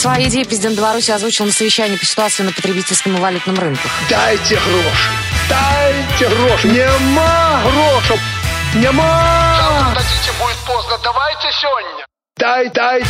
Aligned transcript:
Свои 0.00 0.28
идеи 0.28 0.44
президент 0.44 0.78
Беларуси 0.78 1.10
озвучил 1.10 1.44
на 1.44 1.52
совещании 1.52 1.98
по 1.98 2.06
ситуации 2.06 2.42
на 2.42 2.52
потребительском 2.52 3.18
и 3.18 3.20
валютном 3.20 3.58
рынках. 3.58 3.90
Дайте 4.08 4.54
гроши, 4.54 5.10
дайте 5.46 6.34
гроши, 6.34 6.68
нема 6.68 7.60
грошей, 7.62 8.18
нема. 8.76 9.56
Завтра 9.58 9.96
дадите, 9.96 10.32
будет 10.40 10.56
поздно. 10.66 10.96
Давайте 11.04 11.48
сегодня. 11.60 12.06
Дай, 12.38 12.70
дай. 12.70 13.04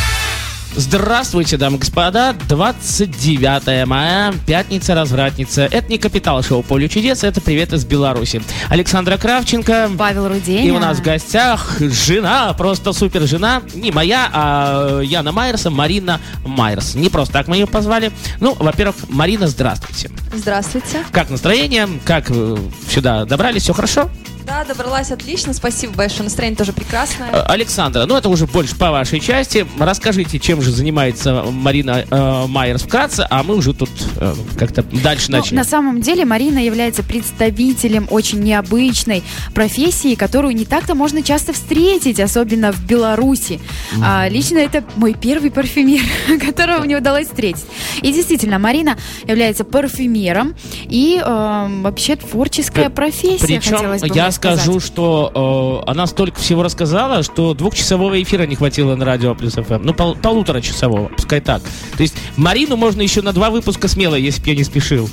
Здравствуйте, 0.75 1.57
дамы 1.57 1.75
и 1.75 1.79
господа. 1.79 2.33
29 2.47 3.85
мая, 3.85 4.33
пятница, 4.47 4.95
развратница. 4.95 5.63
Это 5.63 5.91
не 5.91 5.97
капитал 5.97 6.41
шоу 6.43 6.63
«Поле 6.63 6.87
чудес», 6.87 7.25
это 7.25 7.41
привет 7.41 7.73
из 7.73 7.83
Беларуси. 7.83 8.41
Александра 8.69 9.17
Кравченко. 9.17 9.91
Павел 9.97 10.29
Руденя. 10.29 10.65
И 10.65 10.71
у 10.71 10.79
нас 10.79 10.99
в 10.99 11.01
гостях 11.03 11.75
жена, 11.79 12.53
просто 12.53 12.93
супер 12.93 13.23
жена, 13.23 13.61
не 13.73 13.91
моя, 13.91 14.29
а 14.31 15.01
Яна 15.01 15.33
Майерса, 15.33 15.69
Марина 15.69 16.21
Майерс. 16.45 16.95
Не 16.95 17.09
просто 17.09 17.33
так 17.33 17.49
мы 17.49 17.57
ее 17.57 17.67
позвали. 17.67 18.11
Ну, 18.39 18.55
во-первых, 18.57 18.95
Марина, 19.09 19.47
здравствуйте. 19.47 20.09
Здравствуйте. 20.33 21.03
Как 21.11 21.29
настроение? 21.29 21.89
Как 22.05 22.27
э, 22.29 22.57
сюда 22.89 23.25
добрались? 23.25 23.63
Все 23.63 23.73
хорошо? 23.73 24.09
Да, 24.51 24.65
добралась 24.65 25.11
отлично. 25.11 25.53
Спасибо 25.53 25.93
большое. 25.93 26.23
Настроение 26.23 26.57
тоже 26.57 26.73
прекрасное. 26.73 27.29
Э, 27.31 27.43
Александра, 27.43 28.05
ну 28.05 28.17
это 28.17 28.27
уже 28.27 28.47
больше 28.47 28.75
по 28.75 28.91
вашей 28.91 29.21
части. 29.21 29.65
Расскажите, 29.79 30.39
чем 30.39 30.61
же 30.61 30.71
занимается 30.71 31.45
Марина 31.49 32.03
э, 32.09 32.45
Майерс 32.47 32.81
вкратце, 32.81 33.25
а 33.29 33.43
мы 33.43 33.55
уже 33.55 33.73
тут 33.73 33.89
э, 34.17 34.33
как-то 34.59 34.83
дальше 34.83 35.31
Ну, 35.31 35.37
начнем. 35.37 35.55
на 35.55 35.63
самом 35.63 36.01
деле 36.01 36.25
Марина 36.25 36.59
является 36.59 37.01
представителем 37.01 38.07
очень 38.09 38.41
необычной 38.41 39.23
профессии, 39.55 40.15
которую 40.15 40.53
не 40.53 40.65
так-то 40.65 40.95
можно 40.95 41.23
часто 41.23 41.53
встретить, 41.53 42.19
особенно 42.19 42.73
в 42.73 42.85
Беларуси. 42.85 43.61
А, 44.03 44.27
лично 44.27 44.57
это 44.57 44.83
мой 44.97 45.13
первый 45.13 45.49
парфюмер, 45.49 46.03
которого 46.45 46.83
мне 46.83 46.97
удалось 46.97 47.27
встретить. 47.27 47.63
И 48.01 48.11
действительно, 48.11 48.59
Марина 48.59 48.97
является 49.25 49.63
парфюмером 49.63 50.55
и 50.89 51.21
э, 51.23 51.67
вообще 51.83 52.17
творческая 52.17 52.89
профессия, 52.89 53.45
Причем 53.47 53.77
хотелось 53.77 54.01
бы 54.01 54.07
я 54.07 54.13
сказать. 54.13 54.40
Скажу, 54.41 54.79
что 54.79 55.81
э, 55.85 55.89
она 55.91 56.07
столько 56.07 56.39
всего 56.39 56.63
рассказала, 56.63 57.23
что 57.23 57.53
двухчасового 57.53 58.21
эфира 58.21 58.43
не 58.45 58.55
хватило 58.55 58.95
на 58.95 59.05
радио 59.05 59.35
плюс 59.35 59.53
ФМ. 59.53 59.81
Ну, 59.83 59.93
пол- 59.93 60.15
полуторачасового, 60.15 61.09
пускай 61.09 61.41
так. 61.41 61.61
То 61.95 62.01
есть 62.03 62.15
Марину 62.37 62.75
можно 62.75 63.01
еще 63.01 63.21
на 63.21 63.33
два 63.33 63.49
выпуска 63.49 63.87
смело, 63.87 64.15
если 64.15 64.41
бы 64.41 64.49
я 64.49 64.55
не 64.55 64.63
спешил 64.63 65.09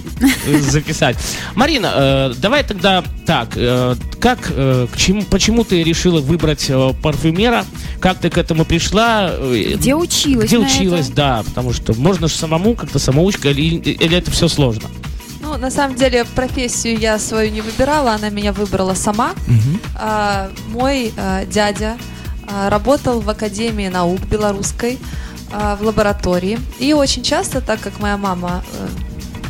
э, 0.47 0.59
записать. 0.61 1.17
Марина, 1.55 1.93
э, 1.95 2.35
давай 2.39 2.65
тогда 2.65 3.05
так, 3.27 3.51
э, 3.57 3.95
как, 4.21 4.51
э, 4.55 4.87
к 4.93 4.97
чему, 4.97 5.23
почему 5.25 5.65
ты 5.65 5.83
решила 5.83 6.21
выбрать 6.21 6.67
э, 6.69 6.93
парфюмера? 7.03 7.65
Как 8.01 8.19
ты 8.19 8.31
к 8.31 8.39
этому 8.39 8.65
пришла? 8.65 9.29
Э, 9.31 9.75
Где 9.77 9.95
училась 9.95 10.47
Где 10.47 10.59
училась, 10.59 11.07
это? 11.07 11.17
да, 11.17 11.43
потому 11.45 11.73
что 11.73 11.93
можно 11.95 12.29
же 12.29 12.35
самому 12.35 12.75
как-то 12.75 12.99
самоучка, 12.99 13.51
или, 13.51 13.77
или 13.77 14.17
это 14.17 14.31
все 14.31 14.49
сложно? 14.49 14.89
Ну, 15.49 15.57
на 15.57 15.71
самом 15.71 15.97
деле, 15.97 16.27
профессию 16.27 16.99
я 16.99 17.19
свою 17.19 17.51
не 17.51 17.63
выбирала, 17.63 18.13
она 18.13 18.29
меня 18.29 18.53
выбрала 18.53 18.93
сама. 18.93 19.33
А, 19.95 20.51
мой 20.69 21.13
а, 21.17 21.47
дядя 21.47 21.97
а, 22.47 22.69
работал 22.69 23.21
в 23.21 23.31
Академии 23.31 23.89
наук 23.89 24.21
белорусской 24.31 24.99
а, 25.51 25.77
в 25.77 25.83
лаборатории. 25.83 26.59
И 26.79 26.93
очень 26.93 27.23
часто, 27.23 27.63
так 27.63 27.81
как 27.81 27.99
моя 27.99 28.19
мама 28.19 28.63
э, 28.75 28.89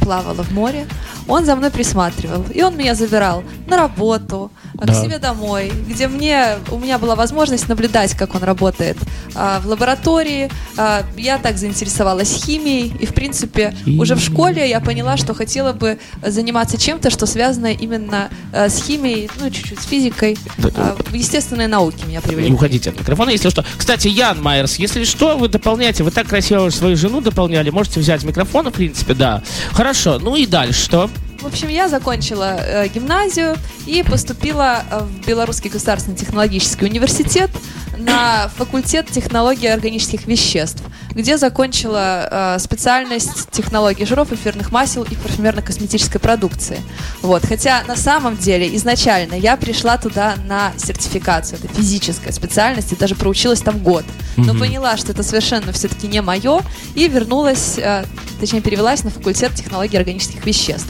плавала 0.05 0.45
в 0.45 0.53
море, 0.53 0.87
он 1.29 1.45
за 1.45 1.55
мной 1.57 1.71
присматривал. 1.71 2.45
И 2.55 2.63
он 2.63 2.77
меня 2.77 2.95
забирал 2.95 3.43
на 3.67 3.77
работу, 3.77 4.51
а, 4.79 4.87
Да. 4.87 4.93
к 4.93 4.97
себе 5.05 5.19
домой, 5.19 5.71
где 5.89 6.09
мне, 6.09 6.57
у 6.71 6.79
меня 6.79 6.99
была 6.99 7.15
возможность 7.15 7.69
наблюдать, 7.69 8.15
как 8.15 8.35
он 8.35 8.43
работает 8.43 8.97
а, 9.35 9.61
в 9.61 9.67
лаборатории. 9.67 10.51
А, 10.77 11.05
я 11.17 11.39
так 11.39 11.59
заинтересовалась 11.59 12.33
химией. 12.45 12.93
И, 13.01 13.07
в 13.07 13.15
принципе, 13.15 13.75
уже 13.99 14.15
в 14.15 14.21
школе 14.21 14.69
я 14.69 14.81
поняла, 14.81 15.17
что 15.17 15.35
хотела 15.35 15.73
бы 15.73 15.99
заниматься 16.27 16.79
чем-то, 16.79 17.11
что 17.11 17.27
связано 17.27 17.73
именно 17.73 18.29
э, 18.53 18.69
с 18.69 18.83
химией, 18.83 19.31
ну, 19.41 19.51
чуть-чуть 19.51 19.81
с 19.81 19.85
физикой. 19.87 20.39
Да. 20.59 20.71
А, 20.77 20.97
естественные 21.13 21.69
науки 21.69 22.05
меня 22.07 22.21
Не 22.21 22.27
привлекли. 22.29 22.53
уходите 22.55 22.91
от 22.91 22.99
микрофона, 22.99 23.31
если 23.31 23.51
что. 23.51 23.65
Кстати, 23.77 24.09
Ян 24.09 24.43
Майерс, 24.43 24.77
если 24.77 25.05
что, 25.05 25.37
вы 25.37 25.49
дополняете. 25.49 26.03
Вы 26.05 26.11
так 26.11 26.27
красиво 26.27 26.71
свою 26.71 26.97
жену 26.97 27.21
дополняли. 27.21 27.71
Можете 27.71 28.01
взять 28.01 28.25
микрофон, 28.25 28.71
в 28.71 28.73
принципе, 28.73 29.15
да. 29.15 29.43
Хорошо. 29.73 30.19
Ну 30.19 30.35
и 30.37 30.47
дальше 30.47 30.81
что? 30.85 31.11
В 31.41 31.47
общем, 31.47 31.69
я 31.69 31.89
закончила 31.89 32.57
э, 32.59 32.89
гимназию 32.89 33.57
и 33.87 34.03
поступила 34.03 34.83
э, 34.91 35.01
в 35.05 35.27
Белорусский 35.27 35.71
государственный 35.71 36.17
технологический 36.17 36.85
университет 36.85 37.51
на 37.97 38.49
факультет 38.57 39.07
технологии 39.09 39.69
органических 39.69 40.27
веществ, 40.27 40.83
где 41.13 41.39
закончила 41.39 42.57
э, 42.57 42.59
специальность 42.59 43.51
технологии 43.53 44.05
жиров, 44.05 44.33
эфирных 44.33 44.73
масел 44.73 45.05
и 45.05 45.15
парфюмерно-косметической 45.15 46.19
продукции. 46.19 46.81
Вот. 47.23 47.47
Хотя 47.47 47.85
на 47.87 47.95
самом 47.95 48.37
деле 48.37 48.75
изначально 48.77 49.35
я 49.35 49.57
пришла 49.57 49.97
туда 49.97 50.35
на 50.47 50.73
сертификацию, 50.77 51.61
это 51.63 51.73
физическая 51.73 52.33
специальность, 52.33 52.93
и 52.93 52.97
даже 52.97 53.15
проучилась 53.15 53.61
там 53.61 53.79
год. 53.79 54.05
Но 54.37 54.55
Мгм. 54.55 54.59
поняла, 54.59 54.97
что 54.97 55.13
это 55.13 55.23
совершенно 55.23 55.71
все-таки 55.71 56.09
не 56.09 56.21
мое, 56.21 56.63
и 56.97 57.07
вернулась, 57.07 57.75
э, 57.79 58.05
точнее 58.39 58.61
перевелась 58.61 59.05
на 59.05 59.11
факультет 59.11 59.55
технологии 59.55 59.97
органических 59.97 60.45
веществ. 60.47 60.89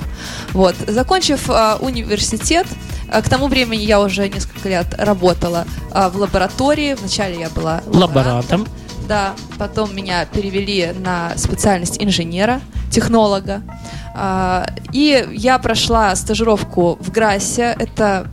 Вот. 0.52 0.74
Закончив 0.86 1.48
э, 1.48 1.76
университет, 1.80 2.66
э, 3.10 3.22
к 3.22 3.28
тому 3.28 3.48
времени 3.48 3.82
я 3.82 4.00
уже 4.00 4.28
несколько 4.28 4.68
лет 4.68 4.86
работала 4.98 5.66
э, 5.92 6.08
в 6.08 6.16
лаборатории. 6.16 6.94
Вначале 6.94 7.40
я 7.40 7.48
была 7.50 7.82
Лаборантом. 7.86 8.66
Да, 9.08 9.32
потом 9.58 9.94
меня 9.96 10.26
перевели 10.26 10.92
на 10.92 11.32
специальность 11.36 11.96
инженера, 12.02 12.60
технолога. 12.90 13.62
И 14.92 15.26
я 15.32 15.58
прошла 15.58 16.14
стажировку 16.14 16.98
в 17.00 17.10
Грассе. 17.10 17.74
Это 17.78 18.26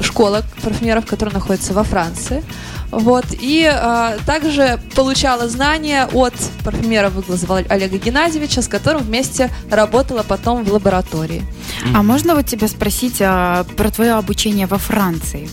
школа 0.00 0.42
парфюмеров, 0.62 1.06
которая 1.06 1.34
находится 1.34 1.74
во 1.74 1.82
Франции. 1.82 2.44
Вот. 3.00 3.24
И 3.40 3.64
а, 3.70 4.16
также 4.26 4.80
получала 4.94 5.48
знания 5.48 6.06
от 6.12 6.34
парфюмера 6.64 7.10
выглазова 7.10 7.58
Олега 7.68 7.98
Геннадьевича, 7.98 8.62
с 8.62 8.68
которым 8.68 9.02
вместе 9.02 9.50
работала 9.70 10.22
потом 10.22 10.64
в 10.64 10.72
лаборатории. 10.72 11.42
А 11.94 12.02
можно 12.02 12.34
вот 12.34 12.46
тебя 12.46 12.68
спросить 12.68 13.16
а, 13.20 13.64
про 13.76 13.90
твое 13.90 14.12
обучение 14.12 14.66
во 14.66 14.78
Франции? 14.78 15.48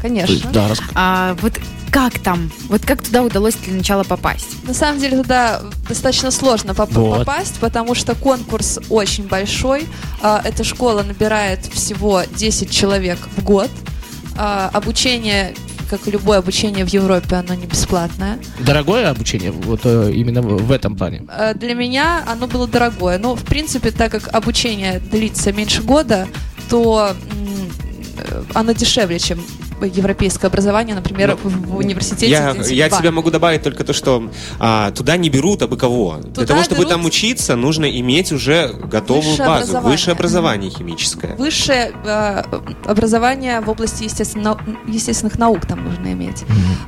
Конечно. 0.00 0.50
Да, 0.52 0.68
А, 0.94 1.36
вот 1.42 1.58
как 1.90 2.18
там? 2.20 2.50
Вот 2.68 2.86
как 2.86 3.02
туда 3.02 3.22
удалось 3.22 3.54
для 3.56 3.74
начала 3.74 4.04
попасть? 4.04 4.46
На 4.64 4.72
самом 4.74 5.00
деле 5.00 5.18
туда 5.22 5.60
достаточно 5.88 6.30
сложно 6.30 6.72
поп- 6.74 6.92
Вот. 6.92 7.18
попасть, 7.18 7.56
потому 7.60 7.94
что 7.94 8.14
конкурс 8.14 8.78
очень 8.88 9.26
большой. 9.26 9.88
А, 10.22 10.40
Эта 10.44 10.62
школа 10.64 11.02
набирает 11.02 11.66
всего 11.66 12.22
10 12.36 12.70
человек 12.70 13.18
в 13.36 13.42
год. 13.42 13.68
А, 14.38 14.70
Обучение, 14.72 15.54
как 15.90 16.06
и 16.06 16.10
любое 16.12 16.38
обучение 16.38 16.84
в 16.84 16.88
Европе, 16.88 17.34
оно 17.34 17.54
не 17.54 17.66
бесплатное. 17.66 18.38
Дорогое 18.60 19.10
обучение, 19.10 19.50
вот 19.50 19.80
э, 19.84 20.12
именно 20.12 20.40
в 20.40 20.70
этом 20.70 20.96
плане. 20.96 21.24
А, 21.28 21.52
Для 21.52 21.74
меня 21.74 22.22
оно 22.28 22.46
было 22.46 22.68
дорогое. 22.68 23.18
Но, 23.18 23.34
в 23.34 23.42
принципе, 23.42 23.90
так 23.90 24.12
как 24.12 24.28
обучение 24.32 25.00
длится 25.00 25.52
меньше 25.52 25.82
года, 25.82 26.28
то 26.68 27.12
э, 28.16 28.42
оно 28.54 28.72
дешевле, 28.72 29.18
чем 29.18 29.40
европейское 29.86 30.50
образование, 30.50 30.94
например, 30.94 31.38
Ну, 31.42 31.50
в, 31.50 31.66
в 31.72 31.76
университете. 31.76 32.28
Я, 32.30 32.54
я 32.68 32.90
себя 32.90 33.10
могу 33.10 33.30
добавить 33.30 33.62
только 33.62 33.84
то, 33.84 33.92
что 33.92 34.30
а, 34.58 34.90
туда 34.92 35.16
не 35.16 35.30
берут 35.30 35.62
абы 35.62 35.76
кого. 35.76 36.16
Для 36.20 36.32
Туда 36.32 36.46
того, 36.46 36.62
чтобы 36.62 36.80
берут- 36.82 36.90
там 36.90 37.04
учиться, 37.04 37.56
нужно 37.56 37.84
иметь 37.90 38.32
уже 38.32 38.68
готовую 38.84 39.24
Высшее 39.30 39.48
базу, 39.48 39.62
образование. 39.62 39.90
высшее 39.92 40.14
образование 40.14 40.70
химическое. 40.70 41.34
Высшее 41.36 41.92
э, 42.04 42.42
образование 42.86 43.60
в 43.60 43.68
области 43.70 44.04
естественно- 44.04 44.58
естественных 44.86 45.38
наук 45.38 45.66
там 45.66 45.84
нужно 45.84 46.12
иметь. 46.12 46.44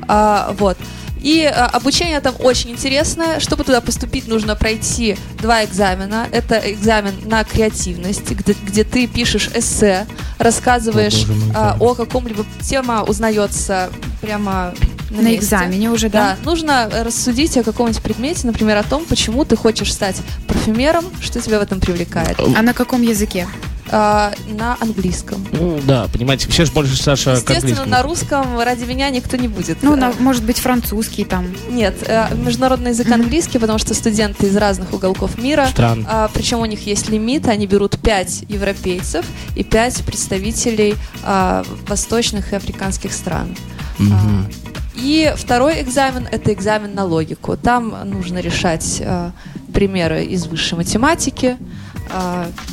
А, 0.08 0.54
вот. 0.58 0.76
И 1.22 1.44
а, 1.44 1.66
обучение 1.66 2.20
там 2.20 2.34
очень 2.40 2.70
интересное. 2.70 3.40
Чтобы 3.40 3.64
туда 3.64 3.80
поступить, 3.80 4.26
нужно 4.28 4.56
пройти 4.56 5.16
два 5.40 5.64
экзамена. 5.64 6.26
Это 6.32 6.58
экзамен 6.72 7.14
на 7.24 7.44
креативность, 7.44 8.28
где, 8.30 8.54
где 8.66 8.84
ты 8.84 9.06
пишешь 9.06 9.48
эссе, 9.54 10.06
рассказываешь 10.38 11.24
О, 11.24 11.32
а, 11.54 11.76
да. 11.76 11.76
о 11.78 11.94
каком-либо 11.94 12.44
тема, 12.60 13.04
узнается 13.04 13.90
прямо 14.20 14.74
на, 15.10 15.18
На, 15.18 15.26
месте. 15.28 15.36
экзамене 15.44 15.90
уже, 15.90 16.08
да? 16.08 16.36
Да, 16.42 16.50
нужно 16.50 16.88
рассудить 17.04 17.56
о 17.56 17.62
каком-нибудь 17.62 18.02
предмете, 18.02 18.46
например, 18.46 18.78
о 18.78 18.82
том, 18.82 19.04
почему 19.04 19.44
ты 19.44 19.56
хочешь 19.56 19.92
стать 19.92 20.16
парфюмером, 20.48 21.04
что 21.20 21.40
тебя 21.40 21.58
в 21.58 21.62
этом 21.62 21.80
привлекает. 21.80 22.38
А 22.56 22.62
на 22.62 22.72
каком 22.72 23.02
языке? 23.02 23.46
А, 23.94 24.32
на 24.48 24.78
английском. 24.80 25.46
Ну, 25.52 25.78
да, 25.86 26.08
понимаете, 26.10 26.48
все 26.48 26.64
же 26.64 26.72
больше, 26.72 26.96
Саша, 26.96 27.32
Естественно, 27.32 27.84
на 27.84 28.02
русском 28.02 28.58
ради 28.58 28.84
меня 28.84 29.10
никто 29.10 29.36
не 29.36 29.48
будет. 29.48 29.82
Ну, 29.82 29.92
Э, 29.92 29.96
на- 29.96 30.12
может 30.18 30.44
быть, 30.44 30.58
французский 30.58 31.24
там. 31.26 31.46
Нет, 31.68 31.96
э, 32.06 32.34
международный 32.34 32.92
язык 32.92 33.10
английский, 33.10 33.58
потому 33.58 33.78
что 33.78 33.92
студенты 33.92 34.46
из 34.46 34.56
разных 34.56 34.94
уголков 34.94 35.36
мира. 35.36 35.66
Стран. 35.70 36.06
А, 36.08 36.30
причем 36.32 36.60
у 36.60 36.64
них 36.64 36.86
есть 36.86 37.10
лимит, 37.10 37.46
они 37.48 37.66
берут 37.66 37.98
5 37.98 38.44
европейцев 38.48 39.26
и 39.56 39.62
5 39.62 40.02
представителей 40.04 40.94
а, 41.22 41.62
восточных 41.86 42.52
и 42.52 42.56
африканских 42.56 43.12
стран. 43.12 43.54
Мгм. 43.98 44.46
И 44.94 45.32
второй 45.36 45.80
экзамен– 45.82 46.26
это 46.30 46.52
экзамен 46.52 46.94
на 46.94 47.04
логику. 47.04 47.56
Там 47.56 47.94
нужно 48.04 48.38
решать 48.38 48.98
э, 49.00 49.30
примеры 49.72 50.24
из 50.24 50.46
высшей 50.46 50.76
математики, 50.76 51.56
э, 51.56 51.91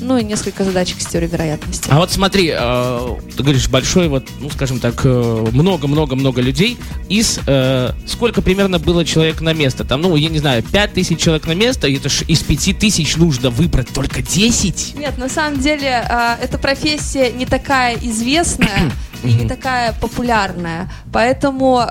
ну 0.02 0.18
и 0.18 0.24
несколько 0.24 0.64
задачек 0.64 1.02
с 1.02 1.06
теорией 1.06 1.32
вероятности. 1.32 1.90
А 1.90 1.98
вот 1.98 2.12
смотри, 2.12 2.54
э, 2.54 3.16
ты 3.36 3.44
говоришь, 3.44 3.70
большой, 3.70 4.08
вот, 4.08 4.28
ну, 4.40 4.50
скажем 4.50 4.80
так, 4.80 5.02
э, 5.04 5.46
много-много-много 5.52 6.42
людей. 6.42 6.78
Из 7.10 7.40
э, 7.46 7.92
сколько 8.06 8.42
примерно 8.42 8.80
было 8.80 9.06
человек 9.06 9.42
на 9.42 9.54
место? 9.54 9.84
Там, 9.84 10.02
ну, 10.02 10.16
я 10.16 10.30
не 10.30 10.40
знаю, 10.40 10.64
5 10.64 10.94
тысяч 10.94 11.20
человек 11.20 11.48
на 11.48 11.54
место, 11.54 11.88
и 11.88 11.98
это 11.98 12.10
ж 12.10 12.24
из 12.28 12.42
5 12.44 12.80
тысяч 12.80 13.18
нужно 13.18 13.50
выбрать 13.50 13.90
только 13.90 14.22
10? 14.22 14.96
Нет, 14.98 15.18
на 15.18 15.30
самом 15.30 15.60
деле 15.60 16.08
эта 16.42 16.58
профессия 16.58 17.32
не 17.32 17.46
такая 17.46 17.98
известная 18.02 18.92
и 19.24 19.34
не 19.34 19.48
такая 19.48 19.94
популярная, 19.94 20.92
поэтому 21.12 21.82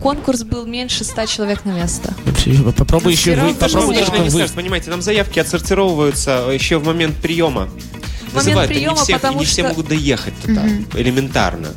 конкурс 0.00 0.42
был 0.44 0.66
меньше 0.66 1.04
100 1.04 1.26
человек 1.26 1.64
на 1.64 1.70
место. 1.70 2.14
Попробуй 2.76 3.12
еще 3.12 3.34
вы, 3.36 3.54
попробуй 3.54 3.96
вы. 4.28 4.48
понимаете, 4.54 4.90
нам 4.90 5.02
заявки 5.02 5.38
отсортировываются 5.38 6.48
еще 6.52 6.78
в 6.78 6.84
момент 6.86 7.16
приема. 7.16 7.68
В 8.32 8.34
момент 8.34 8.68
приема, 8.68 8.96
не 8.96 9.02
все, 9.02 9.12
потому 9.14 9.40
не 9.40 9.44
все 9.44 9.62
что- 9.62 9.68
могут 9.70 9.88
доехать 9.88 10.34
туда, 10.40 10.62
элементарно. 10.94 11.68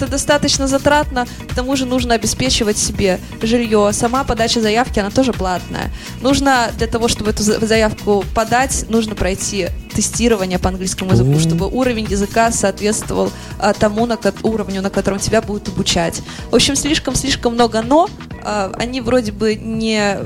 Это 0.00 0.10
достаточно 0.10 0.66
затратно, 0.66 1.26
к 1.46 1.54
тому 1.54 1.76
же 1.76 1.84
нужно 1.84 2.14
обеспечивать 2.14 2.78
себе 2.78 3.20
жилье. 3.42 3.90
Сама 3.92 4.24
подача 4.24 4.60
заявки, 4.62 4.98
она 4.98 5.10
тоже 5.10 5.32
платная. 5.34 5.90
Нужно 6.22 6.70
для 6.78 6.86
того, 6.86 7.06
чтобы 7.08 7.30
эту 7.30 7.42
за- 7.42 7.64
заявку 7.64 8.24
подать, 8.34 8.86
нужно 8.88 9.14
пройти 9.14 9.68
тестирование 9.94 10.58
по 10.58 10.70
английскому 10.70 11.10
языку, 11.12 11.38
чтобы 11.38 11.66
уровень 11.66 12.06
языка 12.08 12.50
соответствовал 12.50 13.30
а, 13.58 13.74
тому 13.74 14.06
на 14.06 14.16
ко- 14.16 14.32
уровню, 14.42 14.80
на 14.80 14.88
котором 14.88 15.18
тебя 15.18 15.42
будут 15.42 15.68
обучать. 15.68 16.22
В 16.50 16.54
общем, 16.54 16.76
слишком-слишком 16.76 17.52
много 17.54 17.82
«но». 17.82 18.08
А, 18.42 18.72
они 18.78 19.02
вроде 19.02 19.32
бы 19.32 19.54
не 19.54 20.16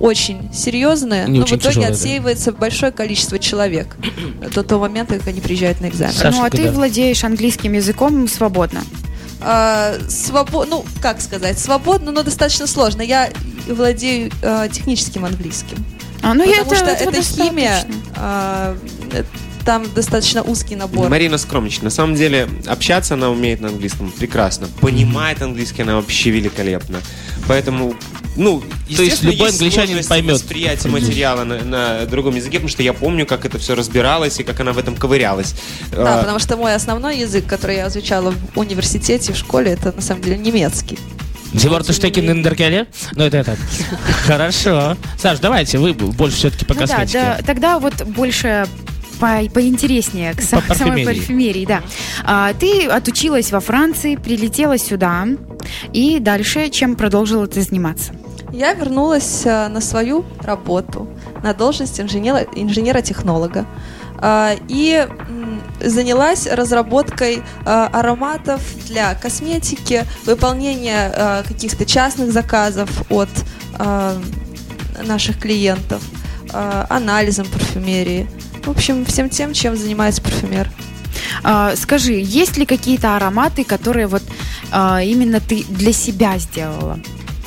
очень 0.00 0.52
серьезные, 0.52 1.26
Не 1.28 1.38
но 1.38 1.44
очень 1.44 1.58
в 1.58 1.60
итоге 1.60 1.74
тяжелые, 1.74 1.88
да. 1.90 1.94
отсеивается 1.94 2.50
большое 2.52 2.90
количество 2.90 3.38
человек 3.38 3.96
до 4.52 4.64
того 4.64 4.82
момента, 4.88 5.16
как 5.18 5.28
они 5.28 5.40
приезжают 5.40 5.80
на 5.80 5.88
экзамен. 5.90 6.12
Саша, 6.14 6.36
ну, 6.38 6.44
а 6.44 6.50
ты 6.50 6.56
когда? 6.56 6.72
владеешь 6.72 7.22
английским 7.22 7.74
языком 7.74 8.26
свободно. 8.26 8.80
Свободно, 10.08 10.76
ну, 10.76 10.84
как 11.00 11.20
сказать, 11.20 11.58
свободно, 11.58 12.12
но 12.12 12.22
достаточно 12.22 12.66
сложно. 12.66 13.02
Я 13.02 13.30
владею 13.66 14.30
э, 14.42 14.68
техническим 14.72 15.24
английским. 15.24 15.84
А, 16.22 16.34
ну, 16.34 16.44
потому 16.44 16.72
это, 16.72 16.76
что 16.76 16.86
этого 16.86 17.10
это 17.10 17.22
химия, 17.22 17.84
а, 18.14 18.76
э, 19.12 19.24
там 19.64 19.92
достаточно 19.94 20.42
узкий 20.42 20.76
набор. 20.76 21.08
Марина 21.08 21.38
скромничает. 21.38 21.82
На 21.82 21.90
самом 21.90 22.14
деле, 22.14 22.48
общаться 22.66 23.14
она 23.14 23.30
умеет 23.30 23.60
на 23.60 23.68
английском 23.68 24.10
прекрасно. 24.10 24.68
Понимает 24.80 25.42
английский 25.42 25.82
она 25.82 25.96
вообще 25.96 26.30
великолепно. 26.30 27.00
Поэтому, 27.48 27.94
ну, 28.36 28.62
То 28.96 29.02
есть 29.02 29.22
любой 29.22 29.50
англичанин 29.50 29.86
сложности 29.88 30.08
поймет. 30.08 30.34
восприятия 30.34 30.88
материала 30.88 31.44
на, 31.44 31.58
на 31.64 32.06
другом 32.06 32.36
языке, 32.36 32.58
потому 32.58 32.68
что 32.68 32.82
я 32.82 32.92
помню, 32.92 33.26
как 33.26 33.44
это 33.44 33.58
все 33.58 33.74
разбиралось 33.74 34.38
и 34.40 34.42
как 34.42 34.60
она 34.60 34.72
в 34.72 34.78
этом 34.78 34.96
ковырялась. 34.96 35.54
Да, 35.90 36.16
А, 36.16 36.18
потому 36.20 36.38
что 36.38 36.56
мой 36.56 36.74
основной 36.74 37.18
язык, 37.18 37.46
который 37.46 37.76
я 37.76 37.88
изучала 37.88 38.32
в 38.54 38.58
университете, 38.58 39.32
в 39.32 39.36
школе, 39.36 39.72
это 39.72 39.92
на 39.92 40.02
самом 40.02 40.22
деле 40.22 40.38
немецкий. 40.38 40.98
Зеварта 41.54 41.92
Штекин 41.92 42.30
Индеркеле? 42.30 42.86
Ну, 43.14 43.24
это 43.24 43.36
это. 43.38 43.56
Хорошо. 44.26 44.96
Саш, 45.18 45.38
давайте, 45.38 45.78
вы 45.78 45.92
больше 45.92 46.36
все-таки 46.36 46.64
по 46.64 46.74
Ну 46.74 46.80
да, 46.80 46.86
косметике. 46.86 47.18
да, 47.20 47.40
тогда 47.44 47.78
вот 47.78 48.02
больше 48.06 48.66
по- 49.20 49.42
поинтереснее 49.52 50.32
к 50.32 50.36
По 50.36 50.42
са- 50.42 50.74
самой 50.74 51.04
парфюмерии. 51.04 51.04
парфюмерии, 51.04 51.66
да. 51.66 51.82
А, 52.24 52.54
ты 52.54 52.86
отучилась 52.86 53.52
во 53.52 53.60
Франции, 53.60 54.16
прилетела 54.16 54.78
сюда, 54.78 55.26
и 55.92 56.18
дальше 56.20 56.70
чем 56.70 56.96
продолжила 56.96 57.46
ты 57.46 57.60
заниматься? 57.62 58.12
Я 58.52 58.74
вернулась 58.74 59.42
э, 59.46 59.68
на 59.68 59.80
свою 59.80 60.24
работу, 60.40 61.08
на 61.42 61.54
должность 61.54 62.00
инженера- 62.00 62.46
инженера-технолога. 62.54 63.66
А, 64.18 64.54
И 64.68 65.08
занялась 65.80 66.46
разработкой 66.46 67.36
э, 67.36 67.42
ароматов 67.64 68.60
для 68.86 69.14
косметики, 69.14 70.04
выполнения 70.26 71.12
э, 71.14 71.42
каких-то 71.48 71.84
частных 71.84 72.32
заказов 72.32 72.88
от 73.10 73.28
наших 75.02 75.38
клиентов, 75.40 76.02
анализом 76.52 77.46
парфюмерии. 77.46 78.28
В 78.64 78.70
общем, 78.70 79.04
всем 79.06 79.30
тем, 79.30 79.54
чем 79.54 79.76
занимается 79.76 80.20
парфюмер. 80.20 80.68
А, 81.42 81.74
скажи, 81.76 82.12
есть 82.12 82.58
ли 82.58 82.66
какие-то 82.66 83.16
ароматы, 83.16 83.64
которые 83.64 84.06
вот 84.06 84.22
а, 84.70 85.02
именно 85.02 85.40
ты 85.40 85.64
для 85.68 85.92
себя 85.92 86.38
сделала 86.38 86.98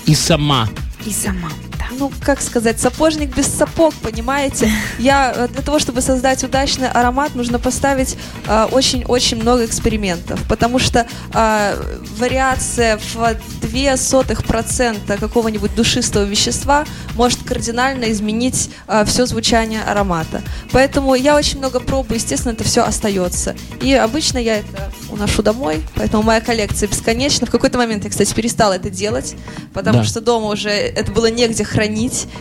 И 0.05 0.15
сама. 0.15 0.67
И 1.05 1.11
сама? 1.11 1.64
Ну, 1.97 2.11
как 2.21 2.41
сказать, 2.41 2.79
сапожник 2.79 3.35
без 3.35 3.47
сапог, 3.47 3.93
понимаете? 3.95 4.69
Я 4.99 5.33
э, 5.35 5.47
для 5.47 5.61
того, 5.61 5.79
чтобы 5.79 6.01
создать 6.01 6.43
удачный 6.43 6.89
аромат, 6.89 7.35
нужно 7.35 7.57
поставить 7.59 8.17
э, 8.47 8.67
очень-очень 8.71 9.37
много 9.37 9.65
экспериментов, 9.65 10.39
потому 10.49 10.77
что 10.79 11.05
э, 11.33 11.97
вариация 12.17 12.99
в 13.13 13.35
две 13.61 13.95
сотых 13.97 14.43
процента 14.43 15.17
какого-нибудь 15.17 15.73
душистого 15.75 16.23
вещества 16.23 16.85
может 17.15 17.43
кардинально 17.43 18.11
изменить 18.11 18.69
все 19.05 19.25
звучание 19.25 19.81
аромата. 19.83 20.41
Поэтому 20.71 21.15
я 21.15 21.35
очень 21.35 21.59
много 21.59 21.79
пробую, 21.79 22.17
естественно, 22.17 22.53
это 22.53 22.63
все 22.63 22.81
остается. 22.83 23.55
И 23.81 23.93
обычно 23.93 24.37
я 24.37 24.57
это 24.57 24.91
уношу 25.09 25.41
домой, 25.43 25.81
поэтому 25.95 26.23
моя 26.23 26.41
коллекция 26.41 26.87
бесконечна. 26.89 27.47
В 27.47 27.51
какой-то 27.51 27.77
момент 27.77 28.03
я, 28.03 28.09
кстати, 28.09 28.33
перестала 28.33 28.73
это 28.73 28.89
делать, 28.89 29.35
потому 29.73 29.99
Да. 29.99 30.03
что 30.03 30.19
дома 30.21 30.47
уже 30.47 30.69
это 30.69 31.11
было 31.11 31.27
негде 31.27 31.63
хранить, 31.63 31.84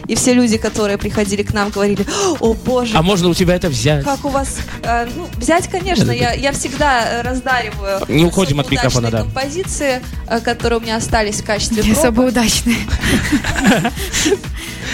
и 0.09 0.15
все 0.15 0.33
люди, 0.35 0.57
которые 0.57 0.99
приходили 0.99 1.43
к 1.43 1.53
нам, 1.53 1.71
говорили, 1.71 2.07
о 2.41 2.55
боже, 2.55 2.97
А 2.97 3.03
можно 3.03 3.29
у 3.29 3.35
тебя 3.35 3.55
это 3.55 3.69
взять? 3.69 4.05
как 4.05 4.25
у 4.25 4.29
вас... 4.29 4.57
э, 4.83 5.07
ну, 5.17 5.27
взять, 5.37 5.69
конечно, 5.69 6.11
я, 6.11 6.33
я 6.33 6.53
всегда 6.53 7.05
э, 7.09 7.23
раздариваю 7.23 8.01
Не 8.09 8.25
уходим 8.25 8.61
от 8.61 8.71
микрофона, 8.71 9.11
да. 9.11 9.19
композиции, 9.23 10.01
э, 10.29 10.41
которые 10.41 10.79
у 10.79 10.83
меня 10.83 10.97
остались 10.97 11.41
в 11.41 11.45
качестве 11.45 11.83
Не 11.83 11.93
особо 11.93 12.23
удачные. 12.23 12.77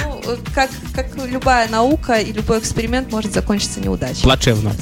Ну, 0.04 0.20
э, 0.24 0.36
как, 0.54 0.70
как 0.94 1.06
любая 1.26 1.68
наука 1.68 2.14
и 2.14 2.32
любой 2.32 2.58
эксперимент 2.58 3.10
может 3.12 3.32
закончиться 3.32 3.80
неудачей. 3.80 4.22
Плачевно. 4.22 4.72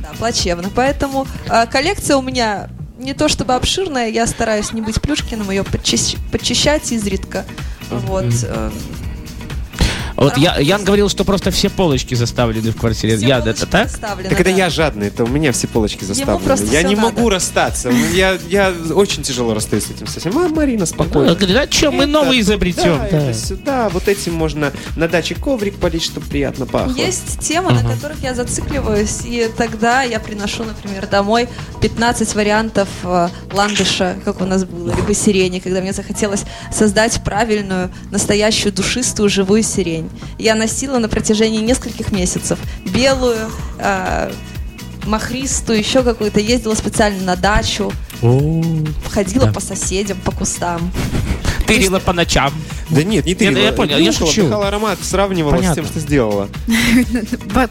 Да, 0.00 0.10
плачевно. 0.18 0.70
Поэтому 0.74 1.26
э, 1.48 1.66
коллекция 1.66 2.16
у 2.16 2.22
меня 2.22 2.68
не 2.98 3.12
то 3.14 3.28
чтобы 3.28 3.54
обширная, 3.54 4.08
я 4.08 4.26
стараюсь 4.26 4.72
не 4.72 4.80
быть 4.80 5.00
Плюшкиным, 5.00 5.50
ее 5.50 5.62
подчищ- 5.62 6.16
подчищать 6.30 6.90
изредка. 6.92 7.44
Вот. 7.90 8.26
э, 8.44 8.70
Вот 10.16 10.36
я, 10.36 10.58
Ян 10.58 10.84
говорил, 10.84 11.08
что 11.08 11.24
просто 11.24 11.50
все 11.50 11.68
полочки 11.68 12.14
заставлены 12.14 12.70
в 12.70 12.76
квартире. 12.76 13.16
все 13.16 13.26
Я, 13.26 13.38
это 13.38 13.66
так? 13.66 13.88
заставлены, 13.90 14.28
Так 14.30 14.40
это 14.40 14.50
да. 14.50 14.56
я 14.56 14.70
жадный, 14.70 15.08
это 15.08 15.24
у 15.24 15.26
меня 15.26 15.52
все 15.52 15.66
полочки 15.66 16.04
заставлены. 16.04 16.56
Я 16.70 16.82
не 16.82 16.94
надо. 16.94 17.08
могу 17.08 17.28
расстаться. 17.28 17.90
Я, 17.90 18.38
я 18.48 18.72
очень 18.94 19.22
тяжело 19.22 19.54
расстаюсь 19.54 19.84
с 19.86 19.90
этим 19.90 20.06
совсем. 20.06 20.36
А, 20.38 20.48
Марина, 20.48 20.86
спокойно. 20.86 21.30
Ну, 21.32 21.36
говорит, 21.36 21.56
а 21.56 21.70
что, 21.72 21.90
мы 21.90 22.04
Это 22.04 22.12
новый 22.12 22.40
изобретем. 22.40 23.00
это 23.02 23.34
сюда. 23.34 23.88
Вот 23.88 24.06
этим 24.08 24.34
можно 24.34 24.72
на 24.96 25.08
даче 25.08 25.34
коврик 25.34 25.76
полить, 25.76 26.04
чтобы 26.04 26.26
приятно 26.26 26.66
пахло. 26.66 26.94
Есть 26.94 27.40
темы, 27.40 27.72
на 27.72 27.82
которых 27.82 28.22
я 28.22 28.34
зацикливаюсь, 28.34 29.22
и 29.24 29.50
тогда 29.56 30.02
я 30.02 30.20
приношу, 30.20 30.64
например, 30.64 31.06
домой 31.08 31.48
15 31.80 32.34
вариантов 32.34 32.88
э, 33.02 33.28
ландыша, 33.52 34.16
как 34.24 34.40
у 34.40 34.44
нас 34.44 34.64
было, 34.64 34.94
либо 34.94 35.12
сирени, 35.14 35.58
когда 35.58 35.80
мне 35.80 35.92
захотелось 35.92 36.44
создать 36.72 37.22
правильную, 37.24 37.90
настоящую, 38.10 38.72
душистую, 38.72 39.28
живую 39.28 39.62
сирень. 39.62 40.03
Я 40.38 40.54
носила 40.54 40.98
на 40.98 41.08
протяжении 41.08 41.60
нескольких 41.60 42.12
месяцев 42.12 42.58
белую, 42.86 43.50
э, 43.78 44.32
махристую, 45.06 45.78
еще 45.78 46.02
какую-то, 46.02 46.40
ездила 46.40 46.74
специально 46.74 47.22
на 47.22 47.36
дачу, 47.36 47.92
О, 48.22 48.62
ходила 49.10 49.46
Да. 49.46 49.52
по 49.52 49.60
соседям, 49.60 50.18
по 50.24 50.32
кустам. 50.32 50.90
Тырила 51.66 51.98
по 51.98 52.12
ночам. 52.12 52.52
Да 52.90 53.02
нет, 53.02 53.24
не 53.24 53.34
ты. 53.34 53.44
я 53.44 53.72
понял, 53.72 53.98
я 53.98 54.12
шучу. 54.12 54.42
вдыхала 54.42 54.68
аромат, 54.68 54.98
сравнивала 55.02 55.52
с 55.52 55.56
Понятно. 55.56 55.82
тем, 55.82 55.86
что 55.86 56.00
сделала. 56.00 56.48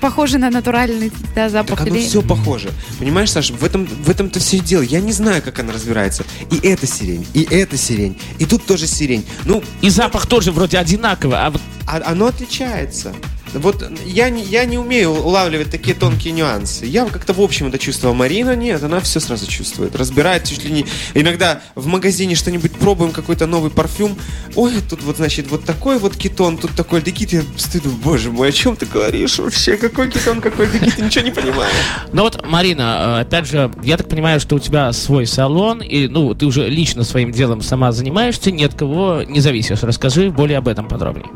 Похоже 0.02 0.38
на 0.38 0.50
натуральный 0.50 1.12
да, 1.36 1.50
запах. 1.50 1.80
Так 1.80 1.88
оно 1.88 2.00
все 2.00 2.22
похоже. 2.22 2.72
Понимаешь, 3.00 3.32
Саша, 3.32 3.54
в 3.54 3.64
этом 3.64 3.86
в 3.86 4.10
этом-то 4.10 4.40
все 4.40 4.58
и 4.58 4.60
дело. 4.60 4.82
Я 4.82 5.02
не 5.02 5.12
знаю, 5.12 5.42
как 5.42 5.60
она 5.60 5.74
разбирается. 5.74 6.24
И 6.52 6.58
это 6.68 6.88
сирень, 6.88 7.26
и 7.34 7.44
это 7.50 7.78
сирень, 7.78 8.18
и 8.40 8.46
тут 8.46 8.66
тоже 8.66 8.88
сирень. 8.88 9.26
Ну, 9.46 9.64
И 9.82 9.90
запах 9.90 10.26
тоже 10.26 10.52
вроде 10.52 10.78
одинаковый, 10.78 11.38
а 11.38 11.50
вот 11.52 11.62
а- 11.86 12.02
оно 12.06 12.28
отличается. 12.28 13.14
Вот 13.60 13.84
я 14.06 14.30
не, 14.30 14.44
я 14.44 14.66
не 14.66 14.78
умею 14.78 15.12
улавливать 15.12 15.70
такие 15.70 15.96
тонкие 15.96 16.34
нюансы. 16.34 16.86
Я 16.86 17.06
как-то 17.06 17.34
в 17.34 17.42
общем 17.42 17.68
это 17.68 17.78
чувствовал. 17.78 18.14
Марина 18.14 18.56
нет, 18.56 18.84
она 18.84 19.00
все 19.00 19.20
сразу 19.20 19.48
чувствует. 19.48 19.96
Разбирает 19.96 20.46
чуть 20.46 20.64
ли 20.64 20.72
не... 20.72 20.86
Иногда 21.14 21.62
в 21.76 21.88
магазине 21.88 22.36
что-нибудь 22.36 22.72
пробуем, 22.74 23.12
какой-то 23.12 23.48
новый 23.48 23.72
парфюм. 23.72 24.18
Ой, 24.56 24.74
тут 24.90 25.04
вот, 25.04 25.18
значит, 25.18 25.50
вот 25.50 25.66
такой 25.66 26.00
вот 26.00 26.16
кетон, 26.16 26.58
тут 26.58 26.72
такой 26.72 27.00
альдегид. 27.00 27.34
Я 27.34 27.44
стыду, 27.58 27.90
боже 27.90 28.32
мой, 28.32 28.50
о 28.50 28.52
чем 28.52 28.76
ты 28.76 28.86
говоришь 28.86 29.40
вообще? 29.40 29.78
Какой 29.78 30.10
кетон, 30.10 30.42
какой 30.42 30.66
альдегид? 30.66 30.98
Я 30.98 31.06
ничего 31.06 31.26
не 31.26 31.32
понимаю. 31.32 31.72
Ну 32.12 32.24
вот, 32.24 32.46
Марина, 32.48 33.20
э, 33.20 33.22
опять 33.22 33.48
же, 33.48 33.72
я 33.84 33.98
так 33.98 34.10
понимаю, 34.10 34.40
что 34.40 34.56
у 34.56 34.60
тебя 34.60 34.92
свой 34.94 35.26
салон, 35.26 35.82
и, 35.82 36.08
ну, 36.08 36.34
ты 36.34 36.46
уже 36.46 36.68
лично 36.70 37.04
своим 37.04 37.32
делом 37.32 37.62
сама 37.62 37.92
занимаешься, 37.92 38.52
ни 38.52 38.64
от 38.64 38.74
кого 38.74 39.24
не 39.24 39.40
зависишь. 39.40 39.84
Расскажи 39.84 40.32
более 40.32 40.58
об 40.58 40.68
этом 40.68 40.88
подробнее. 40.88 41.28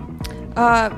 А, 0.55 0.91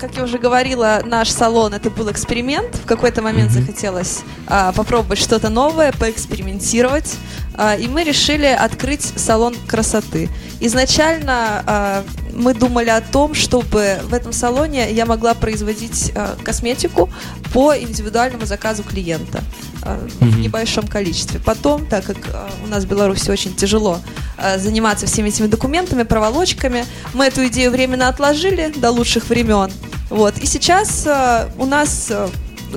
как 0.00 0.16
я 0.16 0.24
уже 0.24 0.38
говорила, 0.38 1.02
наш 1.04 1.28
салон 1.28 1.74
это 1.74 1.90
был 1.90 2.10
эксперимент. 2.10 2.74
В 2.74 2.86
какой-то 2.86 3.20
момент 3.20 3.50
захотелось 3.50 4.20
а, 4.46 4.72
попробовать 4.72 5.18
что-то 5.18 5.50
новое, 5.50 5.92
поэкспериментировать. 5.92 7.16
А, 7.54 7.76
и 7.76 7.86
мы 7.86 8.02
решили 8.02 8.46
открыть 8.46 9.02
салон 9.02 9.54
красоты. 9.66 10.30
Изначально 10.60 11.62
а, 11.66 12.04
мы 12.32 12.54
думали 12.54 12.88
о 12.88 13.02
том, 13.02 13.34
чтобы 13.34 13.98
в 14.04 14.14
этом 14.14 14.32
салоне 14.32 14.90
я 14.90 15.04
могла 15.04 15.34
производить 15.34 16.12
а, 16.14 16.36
косметику 16.42 17.10
по 17.52 17.76
индивидуальному 17.76 18.46
заказу 18.46 18.82
клиента 18.82 19.42
в 19.82 20.38
небольшом 20.38 20.86
количестве. 20.86 21.40
Потом, 21.40 21.86
так 21.86 22.04
как 22.04 22.16
а, 22.32 22.50
у 22.64 22.66
нас 22.68 22.84
в 22.84 22.88
Беларуси 22.88 23.30
очень 23.30 23.54
тяжело 23.54 23.98
а, 24.36 24.58
заниматься 24.58 25.06
всеми 25.06 25.28
этими 25.28 25.46
документами, 25.46 26.02
проволочками, 26.02 26.84
мы 27.14 27.26
эту 27.26 27.46
идею 27.46 27.70
временно 27.70 28.08
отложили 28.08 28.72
до 28.76 28.90
лучших 28.90 29.28
времен. 29.28 29.70
Вот. 30.10 30.38
И 30.38 30.46
сейчас 30.46 31.06
у 31.56 31.66
нас 31.66 32.12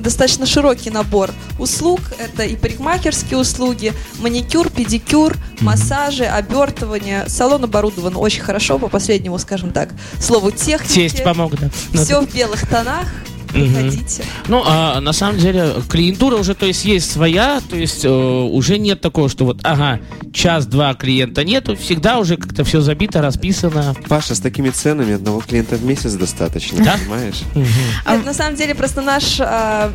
достаточно 0.00 0.46
широкий 0.46 0.90
набор 0.90 1.30
услуг. 1.58 2.00
Это 2.18 2.44
и 2.44 2.56
парикмахерские 2.56 3.38
услуги, 3.38 3.92
маникюр, 4.18 4.70
педикюр, 4.70 5.36
массажи, 5.60 6.24
обертывание. 6.24 7.24
Салон 7.28 7.64
оборудован 7.64 8.16
очень 8.16 8.42
хорошо, 8.42 8.78
по 8.78 8.88
последнему, 8.88 9.38
скажем 9.38 9.72
так, 9.72 9.90
слову 10.20 10.50
техники. 10.50 11.08
Тесть 11.08 11.24
помог, 11.24 11.58
да. 11.58 11.70
Ну, 11.92 12.02
Все 12.02 12.20
в 12.20 12.32
белых 12.32 12.68
тонах. 12.68 13.06
Приходите. 13.54 14.24
Ну, 14.48 14.62
а 14.66 15.00
на 15.00 15.12
самом 15.12 15.38
деле, 15.38 15.74
клиентура 15.88 16.36
уже, 16.36 16.54
то 16.54 16.66
есть, 16.66 16.84
есть 16.84 17.10
своя, 17.10 17.60
то 17.68 17.76
есть, 17.76 18.04
э, 18.04 18.08
уже 18.08 18.78
нет 18.78 19.00
такого, 19.00 19.28
что 19.28 19.44
вот, 19.44 19.60
ага, 19.62 20.00
час-два 20.32 20.94
клиента 20.94 21.44
нету, 21.44 21.76
всегда 21.76 22.18
уже 22.18 22.36
как-то 22.36 22.64
все 22.64 22.80
забито, 22.80 23.22
расписано. 23.22 23.94
Паша, 24.08 24.34
с 24.34 24.40
такими 24.40 24.70
ценами 24.70 25.14
одного 25.14 25.40
клиента 25.40 25.76
в 25.76 25.84
месяц 25.84 26.14
достаточно, 26.14 26.84
Да? 26.84 26.96
понимаешь? 26.98 27.42
Нет, 27.54 28.24
на 28.24 28.34
самом 28.34 28.56
деле, 28.56 28.74
просто 28.74 29.00
наш 29.02 29.36
а, 29.40 29.92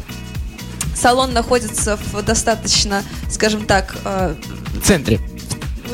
салон 0.95 1.33
находится 1.33 1.97
в 2.13 2.23
достаточно, 2.23 3.03
скажем 3.29 3.65
так, 3.65 3.95
а, 4.05 4.35
В 4.73 4.85
центре. 4.85 5.19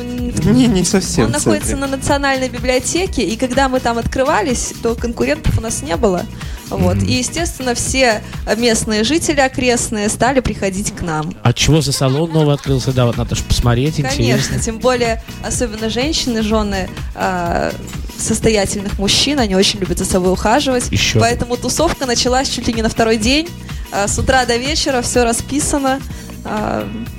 Не, 0.02 0.66
не 0.66 0.84
совсем. 0.84 1.26
он 1.26 1.32
находится 1.32 1.76
на 1.76 1.86
национальной 1.86 2.48
библиотеке, 2.48 3.22
и 3.22 3.36
когда 3.36 3.68
мы 3.68 3.80
там 3.80 3.98
открывались, 3.98 4.72
то 4.82 4.94
конкурентов 4.94 5.58
у 5.58 5.60
нас 5.60 5.82
не 5.82 5.96
было. 5.96 6.24
Вот. 6.68 6.96
И, 7.02 7.14
естественно, 7.14 7.74
все 7.74 8.22
местные 8.56 9.04
жители 9.04 9.40
окрестные 9.40 10.08
стали 10.08 10.40
приходить 10.40 10.92
к 10.92 11.02
нам. 11.02 11.32
А 11.42 11.52
чего 11.52 11.80
за 11.80 11.92
салон 11.92 12.32
новый 12.32 12.54
открылся? 12.54 12.92
Да, 12.92 13.06
вот 13.06 13.16
надо 13.16 13.36
же 13.36 13.44
посмотреть, 13.44 13.96
Конечно, 13.96 14.22
интересно. 14.22 14.58
тем 14.60 14.78
более, 14.78 15.22
особенно 15.44 15.88
женщины, 15.90 16.42
жены 16.42 16.88
а, 17.14 17.72
состоятельных 18.18 18.98
мужчин, 18.98 19.38
они 19.38 19.54
очень 19.54 19.78
любят 19.78 19.98
за 19.98 20.04
собой 20.04 20.32
ухаживать. 20.32 20.90
Еще. 20.90 21.20
Поэтому 21.20 21.56
тусовка 21.56 22.06
началась 22.06 22.48
чуть 22.48 22.66
ли 22.66 22.74
не 22.74 22.82
на 22.82 22.88
второй 22.88 23.16
день. 23.16 23.48
А, 23.92 24.08
с 24.08 24.18
утра 24.18 24.44
до 24.44 24.56
вечера 24.56 25.02
все 25.02 25.22
расписано. 25.22 26.00
И 26.44 27.15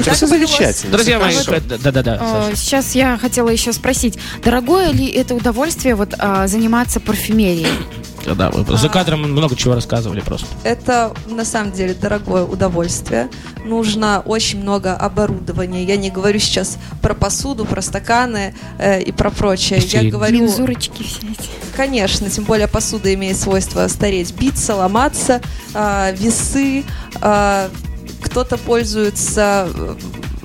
Это 0.00 0.14
все 0.14 0.26
замечательно. 0.26 0.92
Друзья 0.92 1.18
мои, 1.18 1.34
да-да-да, 1.82 2.16
Э, 2.20 2.42
Саша. 2.50 2.56
Сейчас 2.56 2.94
я 2.94 3.16
хотела 3.18 3.48
еще 3.48 3.72
спросить, 3.72 4.18
дорогое 4.44 4.90
ли 4.92 5.06
это 5.06 5.34
удовольствие 5.34 5.94
вот 5.94 6.14
а, 6.18 6.46
заниматься 6.46 7.00
парфюмерией? 7.00 7.66
Да, 8.34 8.50
вы 8.50 8.76
за 8.76 8.88
кадром 8.88 9.22
много 9.22 9.54
чего 9.54 9.74
рассказывали 9.74 10.18
просто. 10.20 10.46
Это 10.64 11.12
на 11.28 11.44
самом 11.44 11.70
деле 11.70 11.94
дорогое 11.94 12.42
удовольствие. 12.42 13.28
Нужно 13.64 14.20
очень 14.24 14.60
много 14.62 14.96
оборудования. 14.96 15.84
Я 15.84 15.96
не 15.96 16.10
говорю 16.10 16.40
сейчас 16.40 16.76
про 17.02 17.14
посуду, 17.14 17.64
про 17.64 17.80
стаканы 17.82 18.52
э, 18.78 19.00
и 19.00 19.12
про 19.12 19.30
прочее. 19.30 19.78
Я 19.78 19.86
Стерильно. 19.86 20.10
говорю, 20.10 20.40
Мензурочки 20.40 21.04
все 21.04 21.18
эти. 21.18 21.48
конечно, 21.76 22.28
тем 22.28 22.42
более 22.44 22.66
посуда 22.66 23.14
имеет 23.14 23.38
свойство 23.38 23.86
стареть, 23.86 24.34
биться, 24.34 24.74
ломаться, 24.74 25.40
а, 25.72 26.10
весы. 26.10 26.82
а, 27.20 27.70
кто-то 28.26 28.58
пользуется 28.58 29.68
э, 29.72 29.94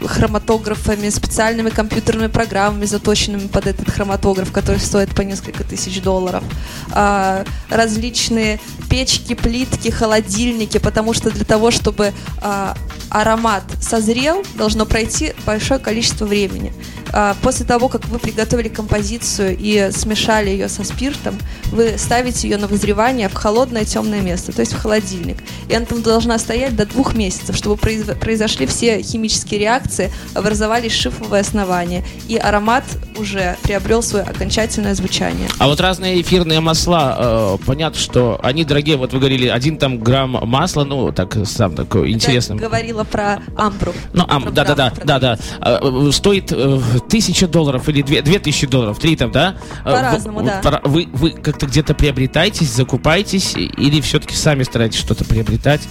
хроматографами, 0.08 1.10
специальными 1.10 1.70
компьютерными 1.70 2.28
программами, 2.28 2.86
заточенными 2.86 3.48
под 3.48 3.68
этот 3.68 3.90
хроматограф, 3.90 4.52
который 4.52 4.80
стоит 4.80 5.14
по 5.16 5.22
несколько 5.22 5.64
тысяч 5.64 6.02
долларов. 6.02 6.44
А, 6.92 7.44
различные 7.70 8.60
печки, 8.90 9.34
плитки, 9.34 9.90
холодильники, 9.90 10.78
потому 10.78 11.14
что 11.14 11.32
для 11.32 11.46
того, 11.46 11.72
чтобы 11.72 12.14
а, 12.40 12.76
аромат 13.10 13.64
созрел, 13.82 14.44
должно 14.56 14.86
пройти 14.86 15.34
большое 15.46 15.80
количество 15.80 16.26
времени. 16.26 16.74
А, 17.14 17.36
После 17.42 17.66
того, 17.66 17.88
как 17.90 18.06
вы 18.08 18.20
приготовили 18.20 18.68
композицию 18.70 19.58
и 19.60 19.90
смешали 19.92 20.50
ее 20.50 20.70
со 20.70 20.84
спиртом, 20.84 21.38
вы 21.72 21.96
ставите 21.98 22.48
ее 22.48 22.58
на 22.58 22.68
вызревание 22.68 23.30
в 23.30 23.34
холодное 23.34 23.86
темное 23.86 24.22
место, 24.22 24.52
то 24.52 24.62
есть 24.62 24.74
в 24.74 24.82
холодильник. 24.82 25.38
И 25.70 25.74
она 25.74 25.86
там 25.86 26.02
должна 26.02 26.38
стоять 26.38 26.76
до 26.76 26.86
двух 26.86 27.14
месяцев, 27.16 27.56
чтобы 27.56 27.76
произ- 27.76 28.16
произошли 28.20 28.66
все 28.66 29.02
химические 29.02 29.60
реакции, 29.60 30.12
образовались 30.34 30.94
шифровые 30.94 31.42
основания, 31.42 32.04
и 32.28 32.38
аромат 32.38 32.84
уже 33.18 33.58
приобрел 33.64 34.02
свое 34.04 34.24
окончательное 34.26 34.94
звучание. 34.96 35.48
А 35.60 35.68
вот 35.68 35.80
разные 35.82 36.22
эфирные 36.22 36.60
масла, 36.60 37.58
э, 37.60 37.66
понятно, 37.66 38.00
что 38.00 38.40
они 38.44 38.64
дорогие. 38.64 38.98
Вот 38.98 39.14
вы 39.14 39.20
говорили, 39.20 39.48
один 39.48 39.78
там 39.78 40.00
грамм 40.00 40.32
масла, 40.48 40.84
ну, 40.84 41.12
так, 41.12 41.38
сам 41.46 41.76
такой 41.76 42.12
интересный. 42.12 42.56
Я 42.56 42.62
говорила 42.62 43.04
про 43.04 43.42
амбру. 43.58 43.94
Ну, 44.14 44.26
а, 44.28 44.40
Про 44.40 44.52
да, 44.52 44.64
да, 44.64 44.76
да, 44.76 45.20
да, 45.20 45.38
да. 45.62 46.12
Стоит 46.12 46.52
э, 46.52 46.80
тысяча 47.08 47.48
долларов 47.48 47.88
или 47.90 48.02
две, 48.02 48.22
две 48.22 48.40
тысячи 48.40 48.68
долларов, 48.68 49.00
три 49.00 49.16
там, 49.16 49.32
да? 49.32 49.58
А, 49.84 49.92
По-разному, 49.96 50.40
в- 50.40 50.46
да. 50.46 50.82
Вы, 50.84 51.08
вы 51.12 51.32
как-то 51.32 51.66
где-то 51.66 51.94
приобретаетесь, 51.94 52.72
закупаетесь, 52.72 53.54
или 53.56 54.02
все-таки 54.02 54.36
сами 54.36 54.64
стараетесь 54.64 55.00
что-то 55.00 55.26
приобретать, 55.26 55.82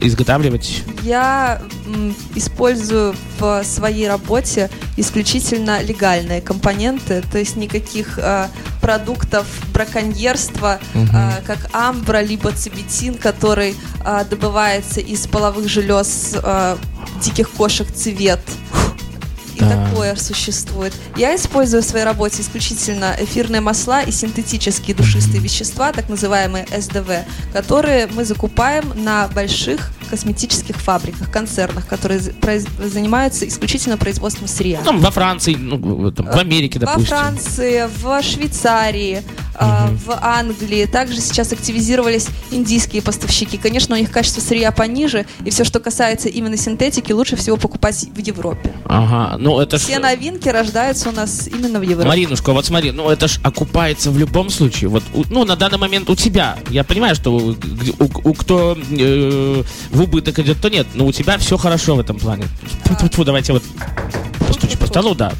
изготавливать? 0.00 0.82
Я 1.02 1.60
использую 2.34 3.14
в 3.38 3.62
своей 3.64 4.08
работе 4.08 4.70
исключительно 4.96 5.82
легальные 5.82 6.40
компоненты, 6.40 7.22
то 7.30 7.38
есть 7.38 7.56
никаких 7.56 8.18
э, 8.18 8.48
продуктов 8.80 9.46
браконьерства, 9.72 10.78
э, 10.94 11.42
как 11.46 11.58
амбра, 11.72 12.22
либо 12.22 12.52
цибетин, 12.52 13.14
который 13.14 13.74
э, 14.04 14.24
добывается 14.28 15.00
из 15.00 15.26
половых 15.26 15.68
желез 15.68 16.34
э, 16.42 16.76
диких 17.22 17.50
кошек 17.50 17.90
цвет. 17.92 18.40
Такое 20.00 20.16
существует. 20.16 20.94
Я 21.14 21.36
использую 21.36 21.82
в 21.82 21.84
своей 21.84 22.06
работе 22.06 22.40
исключительно 22.40 23.14
эфирные 23.20 23.60
масла 23.60 24.00
и 24.00 24.10
синтетические 24.10 24.96
душистые 24.96 25.40
вещества, 25.42 25.92
так 25.92 26.08
называемые 26.08 26.66
СДВ, 26.74 27.26
которые 27.52 28.06
мы 28.06 28.24
закупаем 28.24 28.92
на 28.94 29.28
больших 29.28 29.90
косметических 30.08 30.76
фабриках, 30.76 31.30
концернах, 31.30 31.86
которые 31.86 32.18
занимаются 32.18 33.46
исключительно 33.46 33.98
производством 33.98 34.48
сырья. 34.48 34.78
Ну, 34.78 34.84
Там 34.86 35.00
во 35.00 35.10
Франции, 35.10 35.54
ну, 35.54 35.76
в 35.76 36.06
этом, 36.06 36.24
в 36.24 36.36
Америке, 36.36 36.78
Во 36.78 36.86
допустим. 36.86 37.16
Франции, 37.16 37.86
в 38.02 38.22
Швейцарии, 38.22 39.22
а, 39.60 39.90
в 40.06 40.18
Англии. 40.20 40.86
Также 40.86 41.20
сейчас 41.20 41.52
активизировались 41.52 42.26
индийские 42.50 43.02
поставщики. 43.02 43.58
Конечно, 43.58 43.94
у 43.94 43.98
них 43.98 44.10
качество 44.10 44.40
сырья 44.40 44.72
пониже, 44.72 45.26
и 45.44 45.50
все, 45.50 45.64
что 45.64 45.78
касается 45.80 46.28
именно 46.28 46.56
синтетики, 46.56 47.12
лучше 47.12 47.36
всего 47.36 47.56
покупать 47.56 48.06
в 48.14 48.18
Европе. 48.18 48.72
Ага, 48.86 49.36
ну 49.38 49.60
это 49.60 49.78
ж... 49.78 49.82
Все 49.82 49.98
новинки 49.98 50.48
рождаются 50.48 51.10
у 51.10 51.12
нас 51.12 51.46
именно 51.46 51.78
в 51.78 51.82
Европе. 51.82 52.08
Маринушка, 52.08 52.52
вот 52.52 52.64
смотри, 52.66 52.90
ну 52.90 53.08
это 53.10 53.28
ж 53.28 53.38
окупается 53.42 54.10
в 54.10 54.18
любом 54.18 54.50
случае. 54.50 54.88
Вот, 54.88 55.02
ну, 55.30 55.44
на 55.44 55.56
данный 55.56 55.78
момент 55.78 56.08
у 56.10 56.16
тебя, 56.16 56.56
я 56.70 56.82
понимаю, 56.82 57.14
что 57.14 57.32
у, 57.36 57.50
у- 57.50 58.28
у 58.30 58.34
кто 58.34 58.76
э, 58.90 59.62
в 59.90 60.00
убыток 60.02 60.38
идет, 60.38 60.60
то 60.60 60.70
нет, 60.70 60.86
но 60.94 61.06
у 61.06 61.12
тебя 61.12 61.36
все 61.38 61.56
хорошо 61.58 61.96
в 61.96 62.00
этом 62.00 62.18
плане. 62.18 62.44
Тьфу-тьфу-тьфу, 62.84 63.24
давайте 63.24 63.52
вот 63.52 63.62
постучим 64.48 64.78
по 64.78 64.86
столу, 64.86 65.14
да. 65.14 65.32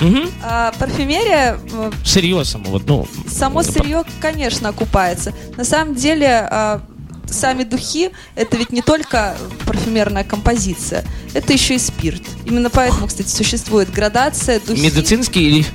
Мгм. 0.00 0.30
А, 0.42 0.72
парфюмерия, 0.78 1.58
э, 1.72 1.90
Сырье 2.04 2.44
само, 2.44 2.70
вот, 2.70 2.82
ну... 2.86 3.06
само 3.28 3.62
сырье, 3.62 4.04
конечно, 4.20 4.68
окупается. 4.68 5.32
На 5.56 5.64
самом 5.64 5.94
деле, 5.94 6.48
а, 6.50 6.82
сами 7.30 7.64
духи 7.64 8.10
это 8.34 8.56
ведь 8.56 8.70
не 8.70 8.82
только 8.82 9.36
парфюмерная 9.66 10.24
композиция, 10.24 11.04
это 11.32 11.52
еще 11.52 11.76
и 11.76 11.78
спирт. 11.78 12.22
Именно 12.44 12.70
поэтому, 12.70 13.06
кстати, 13.06 13.28
существует 13.28 13.90
градация 13.90 14.60
духи. 14.60 14.80
Медицинский 14.80 15.42
или... 15.48 15.66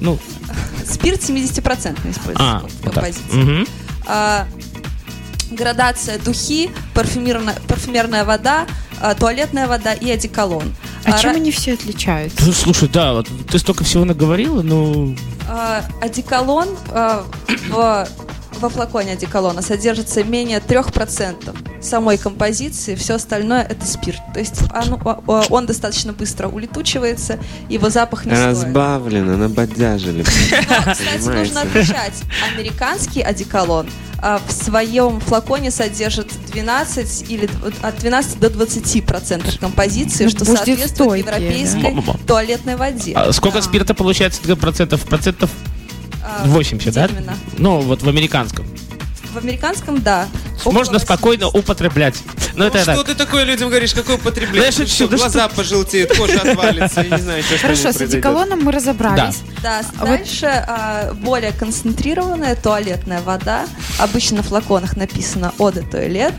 Ну, 0.00 0.18
Спирт 0.88 1.20
70% 1.20 2.10
используется 2.10 2.36
а, 2.38 2.60
в 2.60 2.62
вот 2.62 2.94
композиции. 2.94 3.22
Мгм. 3.32 3.66
а, 4.06 4.46
градация 5.50 6.18
духи, 6.18 6.70
парфюмерная, 6.94 7.56
парфюмерная 7.66 8.24
вода, 8.24 8.66
туалетная 9.18 9.66
вода 9.68 9.92
и 9.94 10.10
одеколон. 10.10 10.74
А 11.04 11.14
А, 11.14 11.18
чем 11.18 11.32
ра- 11.32 11.36
они 11.36 11.50
все 11.50 11.74
отличаются? 11.74 12.44
Ну, 12.46 12.52
Слушай, 12.52 12.88
да, 12.88 13.12
вот 13.12 13.28
ты 13.50 13.58
столько 13.58 13.84
всего 13.84 14.04
наговорила, 14.04 14.62
ну... 14.62 15.14
а, 15.48 15.84
одеколон 16.00 16.68
а, 16.90 17.24
в- 17.70 18.08
во 18.60 18.68
флаконе 18.70 19.12
одеколона 19.12 19.60
содержится 19.60 20.24
менее 20.24 20.58
3% 20.66 21.54
самой 21.82 22.16
композиции, 22.16 22.94
все 22.94 23.16
остальное 23.16 23.62
это 23.62 23.84
спирт. 23.86 24.18
То 24.32 24.40
есть 24.40 24.62
оно- 24.72 25.22
он 25.50 25.66
достаточно 25.66 26.12
быстро 26.14 26.48
улетучивается, 26.48 27.38
его 27.68 27.90
запах 27.90 28.24
не 28.24 28.34
стоит. 28.34 28.46
Разбавлено, 28.64 29.36
набодяжили. 29.36 30.24
Но, 30.24 30.92
кстати, 30.92 31.28
нужно 31.28 31.60
отличать. 31.60 32.14
Американский 32.54 33.20
одеколон 33.20 33.88
в 34.20 34.50
своем 34.52 35.20
флаконе 35.20 35.70
содержит 35.70 36.32
12 36.52 37.30
или 37.30 37.48
от 37.82 37.98
12 37.98 38.38
до 38.40 38.50
20 38.50 39.04
процентов 39.04 39.58
композиции, 39.58 40.24
Ну, 40.24 40.30
что 40.30 40.44
соответствует 40.44 40.90
стойкие, 41.26 41.26
европейской 41.62 41.94
да. 42.06 42.12
туалетной 42.26 42.76
воде. 42.76 43.12
А 43.14 43.32
сколько 43.32 43.58
Да. 43.58 43.62
спирта 43.62 43.94
получается 43.94 44.40
процентов? 44.56 45.02
Процентов 45.06 45.50
А, 46.22 46.46
80, 46.46 46.80
где 46.82 47.00
да? 47.00 47.06
именно? 47.06 47.34
Ну, 47.58 47.80
вот 47.80 48.02
в 48.02 48.08
американском. 48.08 48.66
В 49.32 49.36
американском, 49.38 50.00
да. 50.02 50.26
Можно 50.64 50.98
спокойно 50.98 51.46
80. 51.46 51.54
употреблять. 51.64 52.22
Ну, 52.54 52.60
Ну 52.60 52.64
это 52.66 52.80
что 52.82 52.96
так. 52.96 53.06
ты 53.06 53.14
такое 53.14 53.44
людям 53.44 53.68
говоришь, 53.68 53.92
какое 53.94 54.16
Да 54.16 54.22
потребление? 54.24 54.64
я 54.66 54.72
шучу, 54.72 54.86
Что, 54.88 55.08
да 55.08 55.16
Глаза 55.18 55.48
пожелтеют, 55.48 56.16
кожа 56.16 56.40
отвалится, 56.40 57.02
я 57.02 57.16
не 57.16 57.22
знаю, 57.22 57.38
еще 57.40 57.58
Хорошо, 57.58 57.92
с 57.92 58.00
одеколоном 58.00 58.62
мы 58.64 58.72
разобрались. 58.72 59.40
Да, 59.62 59.80
А 59.98 60.00
вот- 60.00 60.08
дальше 60.08 60.46
а, 60.46 61.12
более 61.14 61.52
концентрированная 61.52 62.56
туалетная 62.56 63.20
вода. 63.22 63.66
Обычно 63.98 64.38
на 64.38 64.42
флаконах 64.42 64.96
написано 64.96 65.52
«Eau 65.58 65.72
de 65.72 65.88
туалет», 65.88 66.34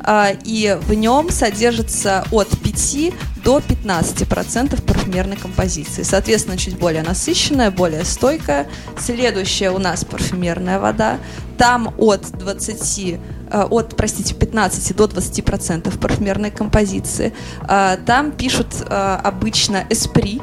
а, 0.00 0.28
и 0.44 0.78
в 0.82 0.92
нем 0.94 1.30
содержится 1.30 2.24
от 2.30 2.48
5 2.62 3.12
до 3.42 3.58
15% 3.60 4.82
парфюмерной 4.82 5.36
композиции. 5.36 6.02
Соответственно, 6.02 6.56
чуть 6.58 6.76
более 6.78 7.02
насыщенная, 7.02 7.70
более 7.70 8.04
стойкая. 8.04 8.66
Следующая 8.98 9.70
у 9.70 9.78
нас 9.78 10.04
парфюмерная 10.04 10.78
вода. 10.78 11.18
Там 11.58 11.94
от 11.98 12.22
20 12.32 12.98
э, 13.14 13.18
от, 13.62 13.96
простите, 13.96 14.34
15 14.34 14.96
до 14.96 15.04
20% 15.04 15.98
парфюмерной 15.98 16.50
композиции. 16.50 17.32
А, 17.62 17.96
Там 17.96 18.32
пишут 18.32 18.68
э, 18.80 19.18
обычно 19.22 19.84
эспри, 19.90 20.40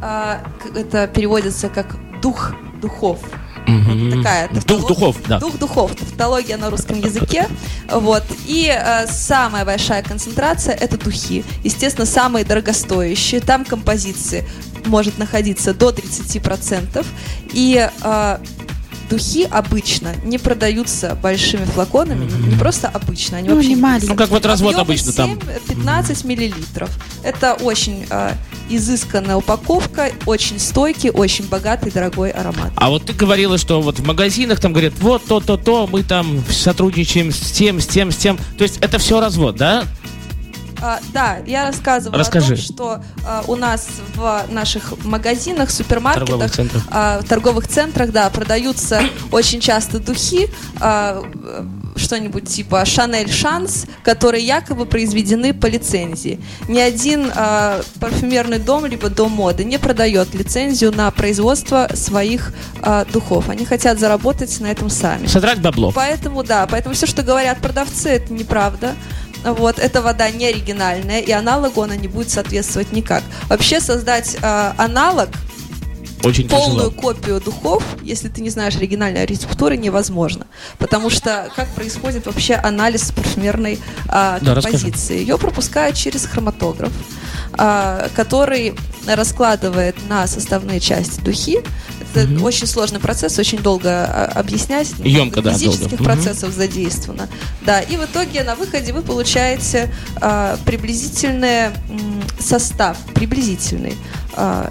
это 0.00 1.06
переводится 1.08 1.68
как 1.68 1.96
дух 2.20 2.52
духов. 2.80 3.18
Мгм. 3.66 4.22
Такая 4.22 4.48
Дух 4.48 4.64
тавтолог- 4.64 4.88
духов, 4.88 5.16
да. 5.26 5.38
Дух 5.38 5.58
духов, 5.58 5.94
тавтология 5.96 6.58
на 6.58 6.68
русском 6.68 6.98
языке. 7.00 7.48
Вот. 7.90 8.22
И 8.46 8.70
э, 8.70 9.06
самая 9.06 9.64
большая 9.64 10.02
концентрация 10.02 10.74
это 10.74 10.98
духи. 10.98 11.42
Естественно, 11.62 12.04
самые 12.04 12.44
дорогостоящие. 12.44 13.40
Там 13.40 13.64
композиции 13.64 14.44
может 14.84 15.16
находиться 15.16 15.72
до 15.72 15.88
30%. 15.90 17.06
И 17.54 17.88
э, 18.02 18.38
духи 19.08 19.44
обычно 19.50 20.14
не 20.24 20.38
продаются 20.38 21.14
большими 21.22 21.64
флаконами, 21.64 22.24
не- 22.24 22.52
не 22.52 22.56
просто 22.58 22.88
обычно, 22.88 23.38
они 23.38 23.48
Ну, 23.48 23.54
вообще 23.56 23.70
не 23.70 23.76
маленькие. 23.76 24.10
Ну, 24.10 24.16
как 24.16 24.30
вот 24.30 24.44
развод 24.46 24.74
Объемы 24.74 24.82
обычно 24.82 25.12
там. 25.12 25.38
7-15 25.68 26.26
миллилитров. 26.26 26.90
Это 27.22 27.54
очень 27.54 28.06
э, 28.10 28.32
изысканная 28.68 29.36
упаковка, 29.36 30.10
очень 30.26 30.58
стойкий, 30.58 31.10
очень 31.10 31.46
богатый, 31.46 31.90
дорогой 31.90 32.30
аромат. 32.30 32.72
А 32.76 32.90
вот 32.90 33.04
ты 33.06 33.12
говорила, 33.12 33.58
что 33.58 33.80
вот 33.80 33.98
в 33.98 34.04
магазинах 34.06 34.60
там 34.60 34.72
говорят, 34.72 34.94
вот 35.00 35.24
то-то-то, 35.24 35.86
мы 35.86 36.02
там 36.02 36.42
сотрудничаем 36.48 37.32
с 37.32 37.38
тем, 37.52 37.80
с 37.80 37.86
тем, 37.86 38.10
с 38.10 38.16
тем. 38.16 38.38
То 38.58 38.64
есть 38.64 38.78
это 38.80 38.98
все 38.98 39.20
развод, 39.20 39.56
да? 39.56 39.84
А, 40.86 41.00
да, 41.14 41.38
я 41.46 41.64
рассказывала 41.64 42.18
Расскажи. 42.18 42.52
о 42.52 42.56
том, 42.56 42.64
что 42.64 43.02
а, 43.26 43.42
у 43.46 43.56
нас 43.56 43.86
в 44.14 44.44
наших 44.50 45.02
магазинах, 45.02 45.70
супермаркетах, 45.70 46.28
Торговых 46.28 46.52
центрах. 46.52 46.82
а, 46.90 47.20
в 47.22 47.24
торговых 47.24 47.68
центрах, 47.68 48.12
да, 48.12 48.28
продаются 48.28 49.00
очень 49.32 49.60
часто 49.60 49.98
духи, 49.98 50.50
а, 50.80 51.22
что-нибудь 51.96 52.48
типа 52.48 52.84
Шанель 52.84 53.32
Шанс, 53.32 53.86
которые 54.02 54.44
якобы 54.44 54.84
произведены 54.84 55.54
по 55.54 55.66
лицензии. 55.68 56.38
Ни 56.68 56.80
один 56.80 57.32
а, 57.34 57.80
парфюмерный 57.98 58.58
дом 58.58 58.84
либо 58.84 59.08
дом 59.08 59.32
моды 59.32 59.64
не 59.64 59.78
продает 59.78 60.34
лицензию 60.34 60.92
на 60.92 61.10
производство 61.10 61.88
своих 61.94 62.52
а, 62.82 63.06
духов. 63.06 63.48
Они 63.48 63.64
хотят 63.64 63.98
заработать 63.98 64.60
на 64.60 64.66
этом 64.66 64.90
сами. 64.90 65.28
Содрать 65.28 65.62
бабло. 65.62 65.92
Поэтому, 65.94 66.42
да, 66.44 66.66
поэтому 66.66 66.94
все, 66.94 67.06
что 67.06 67.22
говорят 67.22 67.58
продавцы, 67.58 68.10
это 68.10 68.34
неправда. 68.34 68.94
Вот, 69.44 69.78
эта 69.78 70.00
вода 70.02 70.30
не 70.30 70.46
оригинальная, 70.46 71.20
и 71.20 71.30
аналогу 71.30 71.82
она 71.82 71.96
не 71.96 72.08
будет 72.08 72.30
соответствовать 72.30 72.92
никак. 72.92 73.22
Вообще 73.48 73.80
создать 73.80 74.36
э, 74.40 74.72
аналог, 74.78 75.28
Очень 76.22 76.48
полную 76.48 76.90
тяжело. 76.90 77.02
копию 77.02 77.40
духов, 77.40 77.82
если 78.02 78.28
ты 78.28 78.40
не 78.40 78.48
знаешь 78.48 78.76
оригинальной 78.76 79.26
рецептуры, 79.26 79.76
невозможно. 79.76 80.46
Потому 80.78 81.10
что 81.10 81.50
как 81.54 81.68
происходит 81.68 82.24
вообще 82.26 82.54
анализ 82.54 83.12
парфюмерной 83.12 83.78
а, 84.08 84.38
Да, 84.40 84.54
расскажи. 84.54 84.78
композиции? 84.78 85.18
Ее 85.18 85.36
пропускают 85.36 85.96
через 85.96 86.24
хроматограф, 86.24 86.92
а, 87.52 88.08
который 88.16 88.74
раскладывает 89.06 89.96
на 90.08 90.26
составные 90.26 90.80
части 90.80 91.20
духи. 91.20 91.60
Это 92.14 92.28
Мгм. 92.28 92.44
очень 92.44 92.66
сложный 92.68 93.00
процесс, 93.00 93.36
очень 93.38 93.58
долго 93.58 93.90
а, 93.90 94.26
объяснять. 94.36 94.92
Ёмко, 94.98 95.42
да, 95.42 95.52
Физических 95.52 95.88
долго. 95.98 96.04
Процессов 96.04 96.54
задействовано. 96.54 97.28
Да, 97.62 97.80
и 97.80 97.96
в 97.96 98.04
итоге 98.04 98.44
на 98.44 98.54
выходе 98.54 98.92
вы 98.92 99.02
получаете 99.02 99.92
а, 100.20 100.56
приблизительный 100.64 101.70
состав, 102.38 102.96
приблизительный. 103.14 103.96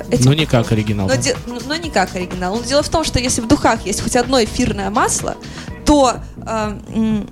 этих 0.09 0.25
Ну, 0.25 0.33
не 0.33 0.45
как 0.45 0.71
оригинал. 0.71 1.07
Но, 1.07 1.15
да. 1.15 1.21
де- 1.21 1.35
но- 1.47 1.59
но 1.65 1.75
не 1.75 1.89
как 1.89 2.15
оригинал. 2.15 2.55
Но 2.57 2.63
дело 2.63 2.81
в 2.83 2.89
том, 2.89 3.03
что 3.03 3.19
если 3.19 3.41
в 3.41 3.47
духах 3.47 3.85
есть 3.85 4.01
хоть 4.01 4.15
одно 4.15 4.41
эфирное 4.43 4.89
масло, 4.89 5.35
то 5.85 6.15
м, 6.45 7.29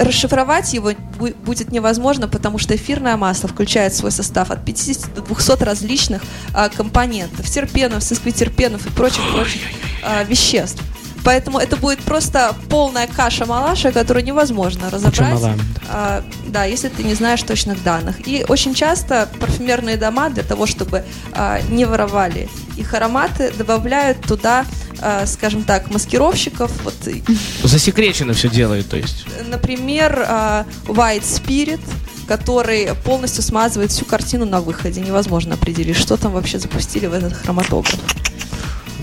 расшифровать 0.00 0.72
его 0.72 0.90
бу- 0.90 1.34
будет 1.44 1.70
невозможно, 1.72 2.26
потому 2.28 2.58
что 2.58 2.74
эфирное 2.74 3.16
масло 3.16 3.48
включает 3.48 3.92
в 3.92 3.96
свой 3.96 4.10
состав 4.10 4.50
от 4.50 4.64
50 4.64 5.14
до 5.14 5.22
200 5.22 5.62
различных 5.62 6.22
а, 6.54 6.68
компонентов, 6.68 7.48
терпенов, 7.48 8.02
сесклитерпенов 8.02 8.86
и 8.86 8.90
прочих-прочих 8.90 9.60
а, 10.02 10.24
веществ. 10.24 10.82
Поэтому 11.22 11.58
это 11.58 11.76
будет 11.76 11.98
просто 12.00 12.54
полная 12.70 13.06
каша-малаша, 13.06 13.92
которую 13.92 14.24
невозможно 14.24 14.88
разобрать. 14.90 15.38
А, 15.90 16.24
да, 16.48 16.64
если 16.64 16.88
ты 16.88 17.02
не 17.02 17.14
знаешь 17.14 17.42
точных 17.42 17.82
данных. 17.82 18.26
И 18.26 18.44
очень 18.48 18.74
часто 18.74 19.28
парфюмерные 19.38 19.96
дома 19.98 20.30
для 20.30 20.42
того, 20.42 20.66
чтобы 20.66 21.04
а, 21.32 21.60
не 21.68 21.84
воровали 21.84 22.48
их 22.80 22.94
ароматы, 22.94 23.52
добавляют 23.56 24.20
туда, 24.22 24.64
а, 25.00 25.26
скажем 25.26 25.64
так, 25.64 25.90
маскировщиков. 25.90 26.70
Вот, 26.84 26.94
и, 27.06 27.22
Засекречено 27.62 28.32
все 28.32 28.48
делают, 28.48 28.88
то 28.88 28.96
есть. 28.96 29.26
например, 29.48 30.24
а, 30.26 30.64
White 30.86 31.22
Spirit, 31.22 31.80
который 32.26 32.88
полностью 33.04 33.42
смазывает 33.42 33.90
всю 33.90 34.04
картину 34.04 34.44
на 34.46 34.60
выходе. 34.60 35.00
Невозможно 35.00 35.54
определить, 35.54 35.96
что 35.96 36.16
там 36.16 36.32
вообще 36.32 36.58
запустили 36.58 37.06
в 37.06 37.12
этот 37.12 37.34
хроматограф. 37.36 37.98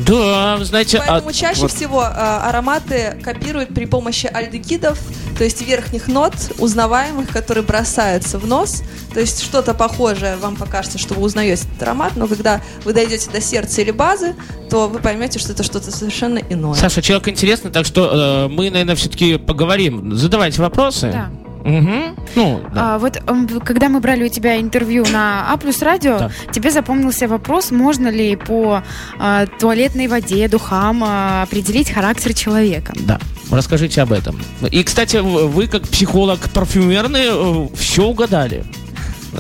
Да, 0.06 0.64
знаете, 0.64 1.00
а- 1.00 1.04
Поэтому 1.08 1.34
чаще 1.34 1.62
вот- 1.62 1.72
всего 1.72 2.02
а, 2.04 2.48
ароматы 2.48 3.18
копируют 3.24 3.74
при 3.74 3.86
помощи 3.86 4.28
альдегидов, 4.28 5.00
то 5.38 5.44
есть 5.44 5.62
верхних 5.62 6.08
нот, 6.08 6.34
узнаваемых, 6.58 7.30
которые 7.30 7.64
бросаются 7.64 8.40
в 8.40 8.48
нос. 8.48 8.84
То 9.14 9.20
есть 9.20 9.42
что-то 9.44 9.74
похожее 9.74 10.36
вам 10.38 10.56
покажется, 10.56 10.98
что 10.98 11.14
вы 11.14 11.22
узнаете 11.24 11.64
этот 11.72 11.84
аромат, 11.84 12.14
но 12.16 12.28
когда 12.28 12.62
вы 12.84 12.94
дойдете 12.94 13.30
до 13.32 13.40
сердца 13.42 13.82
или 13.82 13.92
базы, 13.92 14.36
то 14.70 14.88
вы 14.88 15.00
поймете, 15.00 15.40
что 15.40 15.54
это 15.54 15.64
что-то 15.64 15.92
совершенно 15.92 16.40
иное. 16.40 16.74
Саша, 16.74 17.02
человек 17.02 17.28
интересный, 17.28 17.72
так 17.72 17.86
что 17.86 18.48
э, 18.48 18.54
мы, 18.54 18.70
наверное, 18.70 18.96
все-таки 18.96 19.38
поговорим. 19.38 20.16
Задавайте 20.16 20.62
вопросы. 20.62 21.12
Да. 21.12 21.30
Мгм. 21.68 22.16
Ну, 22.36 22.62
да. 22.74 22.96
А, 22.96 22.98
вот 23.00 23.18
когда 23.66 23.90
мы 23.90 24.00
брали 24.00 24.24
у 24.24 24.30
тебя 24.30 24.60
интервью 24.60 25.06
на 25.12 25.52
А 25.52 25.58
плюс 25.58 25.82
радио, 25.82 26.18
Да. 26.18 26.32
тебе 26.52 26.72
запомнился 26.72 27.28
вопрос, 27.28 27.72
можно 27.72 28.08
ли 28.08 28.38
по 28.38 28.84
а, 29.20 29.46
туалетной 29.60 30.08
воде, 30.08 30.48
духам 30.48 31.04
а, 31.04 31.44
определить 31.44 31.92
характер 31.92 32.34
человека. 32.34 32.94
Да, 32.96 33.20
расскажите 33.52 34.02
об 34.02 34.12
этом. 34.14 34.42
И, 34.72 34.84
кстати, 34.84 35.18
вы 35.18 35.68
как 35.68 35.84
психолог 35.88 36.40
парфюмерный 36.54 37.70
все 37.78 38.04
угадали. 38.06 38.64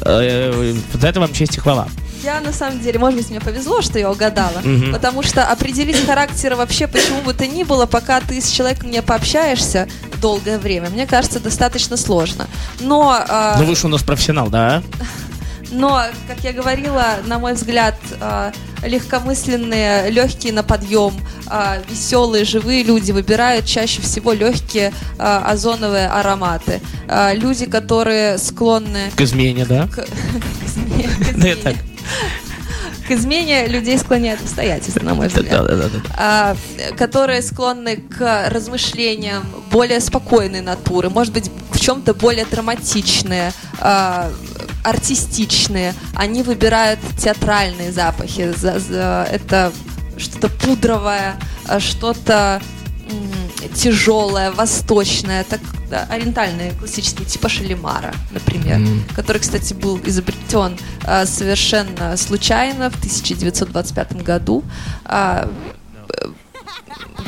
Э, 0.02 0.74
За 0.94 1.08
это 1.08 1.20
вам 1.20 1.34
честь 1.34 1.58
и 1.58 1.60
хвала. 1.60 1.88
Я 2.24 2.42
на 2.42 2.52
самом 2.52 2.80
деле, 2.82 3.00
может 3.00 3.20
быть, 3.20 3.30
мне 3.30 3.40
повезло, 3.40 3.82
что 3.82 4.00
я 4.00 4.12
угадала, 4.12 4.60
Мгм. 4.64 4.92
потому 4.92 5.24
что 5.24 5.46
определить 5.46 6.04
характер 6.06 6.56
вообще 6.56 6.88
почему 6.88 7.22
бы 7.22 7.34
то 7.34 7.46
ни 7.48 7.64
было, 7.64 7.86
пока 7.86 8.20
ты 8.22 8.42
с 8.42 8.50
человеком 8.50 8.90
не 8.92 9.02
пообщаешься 9.02 9.88
долгое 10.20 10.58
время, 10.58 10.90
мне 10.90 11.06
кажется, 11.06 11.40
достаточно 11.40 11.96
сложно. 11.96 12.48
Но 12.82 13.12
а, 13.18 13.56
Ну 13.60 13.66
вы 13.66 13.76
же 13.76 13.86
у 13.88 13.90
нас 13.90 14.02
профессионал, 14.04 14.50
да? 14.50 14.82
Но, 15.72 16.04
как 16.28 16.40
я 16.44 16.54
говорила, 16.54 17.18
на 17.26 17.40
мой 17.40 17.54
взгляд, 17.54 17.96
э, 18.20 18.52
легкомысленные, 18.84 20.10
легкие 20.10 20.54
на 20.54 20.64
подъем, 20.64 21.14
а, 21.48 21.78
веселые, 21.90 22.46
живые 22.46 22.84
люди 22.84 23.12
выбирают 23.12 23.66
чаще 23.66 24.02
всего 24.02 24.34
легкие 24.34 24.94
а, 25.18 25.50
озоновые 25.50 26.08
ароматы. 26.08 26.82
Люди, 27.34 27.66
которые 27.66 28.38
склонны 28.38 29.12
К 29.16 29.22
измене, 29.22 29.66
да? 29.66 29.88
к, 29.88 29.96
к 30.06 30.66
измене, 30.66 31.08
к 31.08 31.38
Да, 31.38 31.56
так. 31.64 31.76
К 33.08 33.12
измене 33.12 33.68
людей 33.68 33.98
склоняет 33.98 34.42
обстоятельства, 34.42 35.02
на 35.04 35.14
мой 35.16 35.28
взгляд. 35.30 35.66
Да, 35.66 35.76
да, 35.76 35.84
да. 35.88 36.02
А, 36.18 36.58
которые 36.98 37.42
склонны 37.42 37.96
к 37.98 38.50
размышлениям 38.50 39.44
более 39.72 40.02
спокойной 40.02 40.62
натуры, 40.62 41.10
может 41.10 41.32
быть, 41.34 41.50
в 41.72 41.80
чем-то 41.80 42.14
более 42.14 42.46
драматичные, 42.46 43.54
а, 43.80 44.30
артистичные. 44.84 45.94
Они 46.16 46.44
выбирают 46.44 47.00
театральные 47.18 47.92
запахи. 47.94 48.54
За- 48.58 48.80
за- 48.80 49.28
это 49.32 49.72
что-то 50.18 50.50
пудровое, 50.50 51.36
а, 51.66 51.80
что-то 51.80 52.62
тяжелое, 53.76 54.52
восточное, 54.52 55.44
так, 55.44 55.60
да, 55.90 56.06
ориентальные 56.10 56.72
классические, 56.74 57.26
типа 57.26 57.50
Шалимара, 57.50 58.14
например, 58.32 58.80
Мгм. 58.80 59.04
который, 59.16 59.40
кстати, 59.40 59.74
был 59.74 60.00
изобретен 60.06 60.78
а, 61.04 61.26
совершенно 61.26 62.16
случайно 62.18 62.90
в 62.90 62.96
1925 62.98 64.22
году. 64.24 64.64
а, 65.06 65.50
э, 66.10 66.28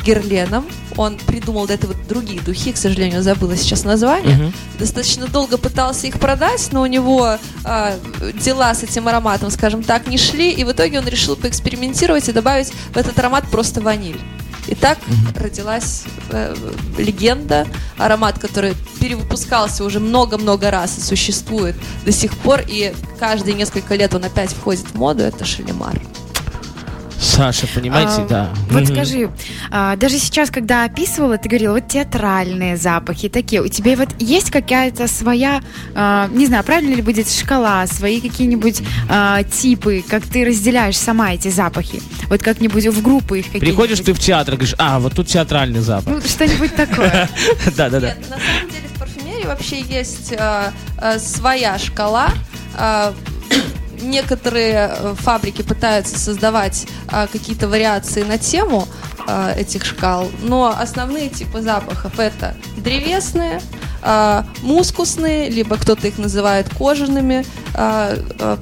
Герленом. 0.04 0.64
Он 0.96 1.18
придумал 1.18 1.66
до 1.66 1.74
этого 1.74 1.94
другие 2.08 2.40
духи, 2.40 2.72
к 2.72 2.76
сожалению, 2.76 3.22
забыла 3.22 3.56
сейчас 3.56 3.84
название. 3.84 4.36
Мгм. 4.36 4.52
Достаточно 4.78 5.26
долго 5.26 5.58
пытался 5.58 6.06
их 6.06 6.18
продать, 6.18 6.68
но 6.72 6.82
у 6.82 6.86
него 6.86 7.36
а, 7.64 7.98
дела 8.42 8.74
с 8.74 8.82
этим 8.82 9.08
ароматом, 9.08 9.50
скажем 9.50 9.82
так, 9.82 10.06
не 10.06 10.16
шли, 10.16 10.52
и 10.52 10.64
в 10.64 10.72
итоге 10.72 10.98
он 11.00 11.06
решил 11.08 11.36
поэкспериментировать 11.36 12.28
и 12.28 12.32
добавить 12.32 12.70
в 12.92 12.96
этот 12.96 13.18
аромат 13.18 13.44
просто 13.50 13.80
ваниль. 13.82 14.20
И 14.68 14.74
так 14.74 14.98
родилась 15.36 16.04
э, 16.32 16.54
легенда, 16.98 17.66
аромат, 17.96 18.38
который 18.38 18.74
перевыпускался 19.00 19.84
уже 19.84 20.00
много-много 20.00 20.70
раз 20.70 20.98
и 20.98 21.00
существует 21.00 21.76
до 22.04 22.12
сих 22.12 22.36
пор, 22.38 22.60
и 22.66 22.92
каждые 23.18 23.54
несколько 23.54 23.94
лет 23.94 24.14
он 24.14 24.24
опять 24.24 24.52
входит 24.52 24.86
в 24.86 24.94
моду, 24.94 25.22
это 25.22 25.44
Шалимар. 25.44 26.00
Саша, 27.20 27.66
понимаете, 27.66 28.22
А, 28.22 28.26
да. 28.28 28.48
Вот 28.70 28.82
Мгм. 28.84 28.94
скажи, 28.94 29.30
а, 29.70 29.94
даже 29.96 30.18
сейчас, 30.18 30.50
когда 30.50 30.84
описывала, 30.84 31.36
ты 31.36 31.48
говорила, 31.50 31.74
вот 31.74 31.86
театральные 31.86 32.76
запахи 32.78 33.28
такие. 33.28 33.62
У 33.62 33.68
тебя 33.68 33.94
вот 33.96 34.08
есть 34.18 34.50
какая-то 34.50 35.06
своя, 35.06 35.60
а, 35.94 36.28
не 36.32 36.46
знаю, 36.46 36.64
правильно 36.64 36.94
ли 36.94 37.02
будет 37.02 37.30
шкала, 37.30 37.86
свои 37.86 38.20
какие-нибудь 38.20 38.82
а, 39.08 39.42
типы, 39.42 40.02
как 40.08 40.24
ты 40.24 40.44
разделяешь 40.46 40.96
сама 40.96 41.34
эти 41.34 41.48
запахи? 41.48 42.00
Вот 42.28 42.42
как-нибудь 42.42 42.86
в 42.86 43.02
группы 43.02 43.40
их 43.40 43.46
какие-нибудь? 43.46 43.68
Приходишь 43.68 44.00
ты 44.00 44.14
в 44.14 44.18
театр 44.18 44.54
и 44.54 44.56
говоришь, 44.56 44.74
а, 44.78 44.98
вот 44.98 45.14
тут 45.14 45.26
театральный 45.28 45.80
запах. 45.80 46.14
Ну, 46.14 46.20
что-нибудь 46.22 46.74
такое. 46.74 47.28
Да-да-да. 47.76 48.08
Нет, 48.08 48.30
на 48.30 48.36
самом 48.38 48.70
деле 48.70 48.88
в 48.94 48.98
парфюмерии 48.98 49.46
вообще 49.46 49.80
есть 49.82 50.32
э, 50.32 50.70
э, 50.98 51.18
своя 51.18 51.78
шкала. 51.78 52.28
Некоторые 54.02 54.90
э, 54.90 55.14
фабрики 55.18 55.62
пытаются 55.62 56.18
создавать 56.18 56.86
э, 57.10 57.26
какие-то 57.30 57.68
вариации 57.68 58.22
на 58.22 58.38
тему 58.38 58.88
э, 59.26 59.54
этих 59.58 59.84
шкал, 59.84 60.28
но 60.42 60.74
основные 60.78 61.28
типы 61.28 61.60
запахов 61.60 62.18
это 62.18 62.56
древесные, 62.76 63.60
э, 64.02 64.42
мускусные, 64.62 65.50
либо 65.50 65.76
кто-то 65.76 66.08
их 66.08 66.18
называет 66.18 66.68
кожаными, 66.74 67.44
э, 67.74 68.16
э, 68.38 68.56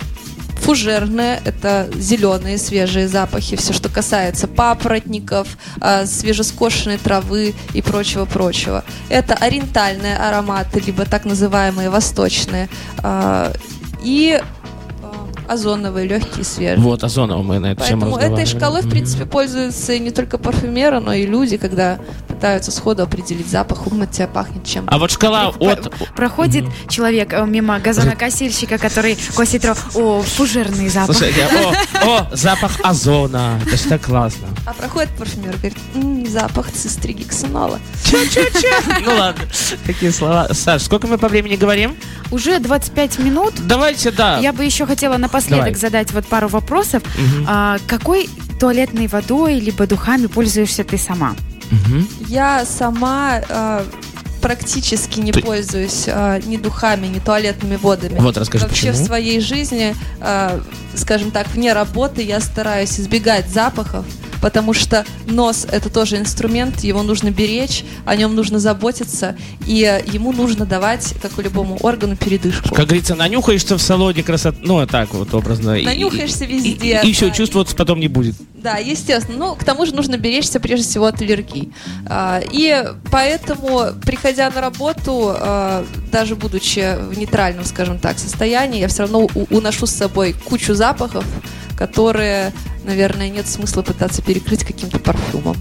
фужерные, 0.60 1.40
это 1.44 1.88
зеленые 1.94 2.58
свежие 2.58 3.08
запахи, 3.08 3.56
все, 3.56 3.72
что 3.72 3.88
касается 3.88 4.46
папоротников, 4.48 5.48
э, 5.80 6.04
свежескошенной 6.06 6.98
травы 6.98 7.54
и 7.74 7.80
прочего-прочего. 7.80 8.84
Это 9.08 9.34
ориентальные 9.34 10.16
ароматы, 10.16 10.80
либо 10.80 11.04
так 11.04 11.24
называемые 11.24 11.90
восточные, 11.90 12.68
э, 13.02 13.52
и 14.02 14.42
озоновые, 15.48 16.06
легкие, 16.06 16.44
свежие. 16.44 16.78
Вот, 16.78 17.02
Озонова 17.04 17.42
мы 17.42 17.58
на 17.58 17.72
эту 17.72 17.84
тему 17.84 18.02
Поэтому 18.02 18.16
этой 18.16 18.44
разговаривали. 18.44 18.58
шкалой, 18.58 18.82
в 18.82 18.90
принципе, 18.90 19.24
пользуются 19.26 19.98
не 19.98 20.10
только 20.10 20.38
парфюмеры, 20.38 21.00
но 21.00 21.12
и 21.12 21.26
люди, 21.26 21.56
когда 21.56 21.98
пытаются 22.28 22.70
сходу 22.70 23.02
определить 23.02 23.48
запах, 23.48 23.86
ум 23.86 24.02
от 24.02 24.10
тебя 24.12 24.28
пахнет 24.28 24.64
чем-то. 24.64 24.94
А 24.94 24.98
вот 24.98 25.10
шкала 25.10 25.48
от... 25.58 25.92
Проходит 26.14 26.64
человек 26.88 27.32
э, 27.32 27.44
мимо 27.46 27.78
газонокосильщика, 27.78 28.78
который 28.78 29.16
косит 29.34 29.62
траву. 29.62 29.80
О, 29.94 30.22
фужерный 30.22 30.88
запах. 30.88 31.16
Слушайте, 31.16 31.46
о, 32.04 32.06
о, 32.20 32.28
запах 32.36 32.72
озона. 32.84 33.60
Это 33.66 33.76
ж 33.76 33.80
так 33.88 34.02
классно. 34.02 34.46
А 34.66 34.72
проходит 34.74 35.10
парфюмер, 35.18 35.52
говорит, 35.56 35.76
«М, 35.94 36.26
запах 36.28 36.70
цистригексонола. 36.70 37.80
Ну 39.04 39.14
ладно, 39.16 39.42
такие 39.86 40.12
слова. 40.12 40.48
Саш, 40.52 40.82
сколько 40.82 41.06
мы 41.06 41.18
по 41.18 41.28
времени 41.28 41.56
говорим? 41.56 41.96
Уже 42.30 42.58
25 42.58 43.18
минут. 43.20 43.54
Давайте, 43.66 44.10
да. 44.10 44.38
Я 44.38 44.52
бы 44.52 44.64
еще 44.64 44.86
хотела 44.86 45.16
напоследок 45.38 45.64
Давай. 45.74 45.80
задать 45.80 46.12
вот 46.12 46.26
пару 46.26 46.48
вопросов. 46.48 47.02
Мгм. 47.16 47.44
А, 47.48 47.78
какой 47.86 48.28
туалетной 48.60 49.06
водой 49.06 49.60
либо 49.60 49.86
духами 49.86 50.26
пользуешься 50.26 50.84
ты 50.84 50.98
сама? 50.98 51.34
Мгм. 51.70 52.08
Я 52.28 52.64
сама 52.64 53.40
э, 53.48 53.84
практически 54.40 55.20
не 55.20 55.32
Ты- 55.32 55.42
пользуюсь 55.42 56.04
э, 56.06 56.40
ни 56.46 56.56
духами, 56.56 57.06
ни 57.06 57.18
туалетными 57.18 57.76
водами. 57.76 58.18
Вот 58.18 58.36
расскажи, 58.36 58.64
Вообще 58.66 58.88
почему. 58.88 59.04
в 59.04 59.06
своей 59.06 59.40
жизни, 59.40 59.94
э, 60.20 60.60
скажем 60.94 61.30
так, 61.30 61.48
вне 61.54 61.72
работы 61.72 62.22
я 62.22 62.40
стараюсь 62.40 62.98
избегать 63.00 63.48
запахов, 63.50 64.04
потому 64.40 64.72
что 64.72 65.04
нос 65.26 65.66
это 65.70 65.90
тоже 65.90 66.16
инструмент, 66.18 66.80
его 66.84 67.02
нужно 67.02 67.30
беречь, 67.30 67.84
о 68.04 68.16
нем 68.16 68.34
нужно 68.34 68.58
заботиться, 68.58 69.36
и 69.66 69.82
э, 69.84 70.02
ему 70.12 70.32
нужно 70.32 70.66
давать, 70.66 71.14
как 71.22 71.38
и 71.38 71.42
любому 71.42 71.76
органу, 71.82 72.16
передышку. 72.16 72.74
Как 72.74 72.86
говорится, 72.86 73.14
нанюхаешься 73.14 73.76
в 73.76 73.82
салоне 73.82 74.22
красоты. 74.22 74.58
Ну, 74.62 74.86
так 74.86 75.12
вот 75.14 75.32
образно. 75.34 75.74
И- 75.74 75.84
Нанюхаешься 75.84 76.44
и- 76.44 76.46
везде, 76.46 77.00
И, 77.04 77.12
все, 77.12 77.28
да. 77.28 77.34
чувствоваться 77.34 77.74
потом 77.76 78.00
не 78.00 78.08
будет. 78.08 78.34
Да, 78.54 78.76
естественно. 78.78 79.38
Ну, 79.38 79.54
к 79.54 79.64
тому 79.64 79.86
же 79.86 79.94
нужно 79.94 80.16
беречься 80.16 80.58
прежде 80.60 80.84
всего 80.86 81.06
от 81.06 81.20
аллергий. 81.22 81.72
А, 82.06 82.40
И 82.52 82.84
поэтому, 83.10 83.92
приходя 84.04 84.50
на 84.50 84.60
работу, 84.60 85.32
а, 85.36 85.84
даже 86.10 86.34
будучи 86.36 86.96
в 87.10 87.16
нейтральном, 87.18 87.64
скажем 87.64 87.98
так, 87.98 88.18
состоянии, 88.18 88.80
я 88.80 88.88
все 88.88 89.02
равно 89.02 89.28
у- 89.34 89.46
уношу 89.56 89.86
с 89.86 89.90
собой 89.92 90.34
кучу 90.44 90.74
запахов, 90.74 91.24
которые, 91.78 92.52
наверное, 92.84 93.30
нет 93.30 93.46
смысла 93.46 93.82
пытаться 93.82 94.20
перекрыть 94.20 94.64
каким-то 94.64 94.98
парфюмом. 94.98 95.56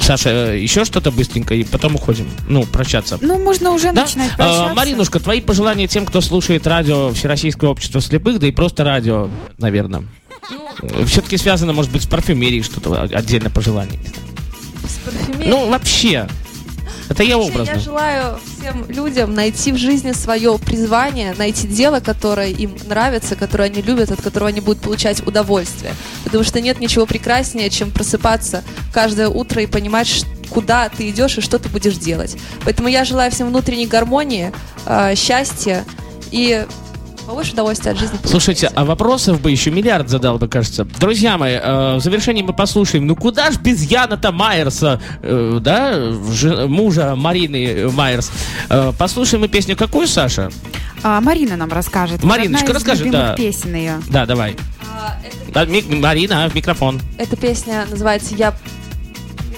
Саша, 0.00 0.30
э, 0.30 0.60
еще 0.60 0.84
что-то 0.84 1.10
быстренько, 1.10 1.54
и 1.54 1.64
потом 1.64 1.96
уходим. 1.96 2.30
Ну, 2.48 2.64
прощаться. 2.64 3.18
Ну, 3.20 3.38
можно 3.38 3.72
уже 3.72 3.92
Да? 3.92 4.02
начинать 4.02 4.30
А, 4.34 4.36
прощаться. 4.36 4.74
Маринушка, 4.74 5.18
твои 5.18 5.40
пожелания 5.40 5.88
тем, 5.88 6.06
кто 6.06 6.20
слушает 6.20 6.66
радио 6.66 7.12
Всероссийского 7.12 7.70
общества 7.70 8.00
слепых, 8.00 8.38
да 8.38 8.46
и 8.46 8.52
просто 8.52 8.84
радио, 8.84 9.28
наверное. 9.58 10.04
Все-таки 11.06 11.36
связано, 11.36 11.72
может 11.72 11.90
быть, 11.90 12.04
с 12.04 12.06
парфюмерией 12.06 12.62
что-то 12.62 13.02
отдельно 13.02 13.50
пожелание. 13.50 14.00
С 14.86 14.98
парфюмерией. 15.04 15.50
Ну, 15.50 15.68
вообще. 15.68 16.28
Это 17.08 17.22
я 17.22 17.38
образно. 17.38 17.72
Я 17.74 17.78
желаю 17.78 18.38
всем 18.58 18.84
людям 18.88 19.34
найти 19.34 19.72
в 19.72 19.76
жизни 19.76 20.12
свое 20.12 20.58
призвание, 20.58 21.34
найти 21.38 21.66
дело, 21.66 22.00
которое 22.00 22.50
им 22.50 22.76
нравится, 22.86 23.34
которое 23.36 23.64
они 23.64 23.82
любят, 23.82 24.10
от 24.10 24.20
которого 24.20 24.48
они 24.48 24.60
будут 24.60 24.82
получать 24.82 25.26
удовольствие. 25.26 25.94
Потому 26.24 26.44
что 26.44 26.60
нет 26.60 26.80
ничего 26.80 27.06
прекраснее, 27.06 27.70
чем 27.70 27.90
просыпаться 27.90 28.62
каждое 28.92 29.28
утро 29.28 29.62
и 29.62 29.66
понимать, 29.66 30.26
куда 30.50 30.88
ты 30.88 31.08
идешь 31.08 31.38
и 31.38 31.40
что 31.40 31.58
ты 31.58 31.68
будешь 31.68 31.96
делать. 31.96 32.36
Поэтому 32.64 32.88
я 32.88 33.04
желаю 33.04 33.30
всем 33.30 33.48
внутренней 33.48 33.86
гармонии, 33.86 34.52
э, 34.86 35.14
счастья 35.14 35.84
и 36.30 36.66
побольше 37.28 37.52
удовольствия 37.52 37.92
от 37.92 37.98
жизни. 37.98 38.18
Слушайте, 38.24 38.70
а 38.74 38.84
вопросов 38.84 39.40
бы 39.40 39.50
еще 39.50 39.70
миллиард 39.70 40.08
задал 40.08 40.38
бы, 40.38 40.48
кажется. 40.48 40.84
Друзья 40.98 41.36
мои, 41.36 41.52
э, 41.62 41.96
в 41.96 42.00
завершении 42.00 42.42
мы 42.42 42.54
послушаем, 42.54 43.06
ну 43.06 43.14
куда 43.14 43.50
ж 43.50 43.58
без 43.58 43.82
Яната 43.84 44.32
Майерса, 44.32 45.00
э, 45.22 45.58
да, 45.60 45.94
жи- 46.32 46.66
мужа 46.66 47.14
Марины 47.16 47.90
Майерс. 47.90 48.30
Э, 48.70 48.92
послушаем 48.98 49.42
мы 49.42 49.48
песню 49.48 49.76
какую, 49.76 50.08
Саша? 50.08 50.50
А, 51.02 51.20
Марина 51.20 51.56
нам 51.56 51.70
расскажет. 51.70 52.24
Мариночка, 52.24 52.66
Одна 52.66 52.72
из 52.72 52.76
расскажи, 52.76 53.04
любимых 53.04 53.26
да. 53.28 53.34
песен 53.34 53.74
ее. 53.74 54.00
Да, 54.08 54.24
давай. 54.26 54.56
А, 54.90 55.16
это, 55.22 55.52
Да, 55.52 55.64
ми- 55.66 55.82
Марина, 55.82 56.48
в 56.48 56.54
микрофон. 56.54 57.00
эта 57.18 57.36
песня 57.36 57.86
называется 57.90 58.34
«Я...» 58.34 58.54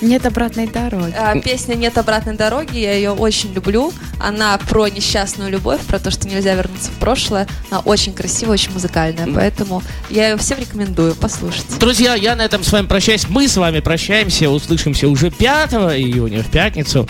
Нет 0.01 0.25
обратной 0.25 0.67
дороги. 0.67 1.15
А, 1.17 1.39
Песня 1.41 1.75
«Нет 1.75 1.99
обратной 1.99 2.35
дороги», 2.35 2.79
я 2.79 2.95
ее 2.95 3.11
очень 3.11 3.53
люблю. 3.53 3.93
Она 4.19 4.57
про 4.59 4.89
несчастную 4.89 5.51
любовь, 5.51 5.81
про 5.83 5.99
то, 5.99 6.11
что 6.11 6.29
нельзя 6.29 6.55
вернуться 6.55 6.91
в 6.91 6.95
прошлое. 6.95 7.47
Она 7.71 7.81
очень 7.81 8.13
красивая, 8.13 8.55
очень 8.55 8.73
музыкальная, 8.73 9.29
поэтому 9.33 9.83
я 10.09 10.31
ее 10.31 10.37
всем 10.37 10.59
рекомендую 10.59 11.15
послушать. 11.15 11.67
Друзья, 11.79 12.15
я 12.15 12.35
на 12.37 12.43
этом 12.43 12.65
с 12.65 12.73
вами 12.73 12.87
прощаюсь. 12.87 13.29
Мы 13.29 13.49
с 13.49 13.57
вами 13.57 13.81
прощаемся. 13.81 14.49
Услышимся 14.51 15.09
уже 15.09 15.31
5 15.31 15.73
июня, 15.73 16.43
в 16.43 16.51
пятницу. 16.51 17.07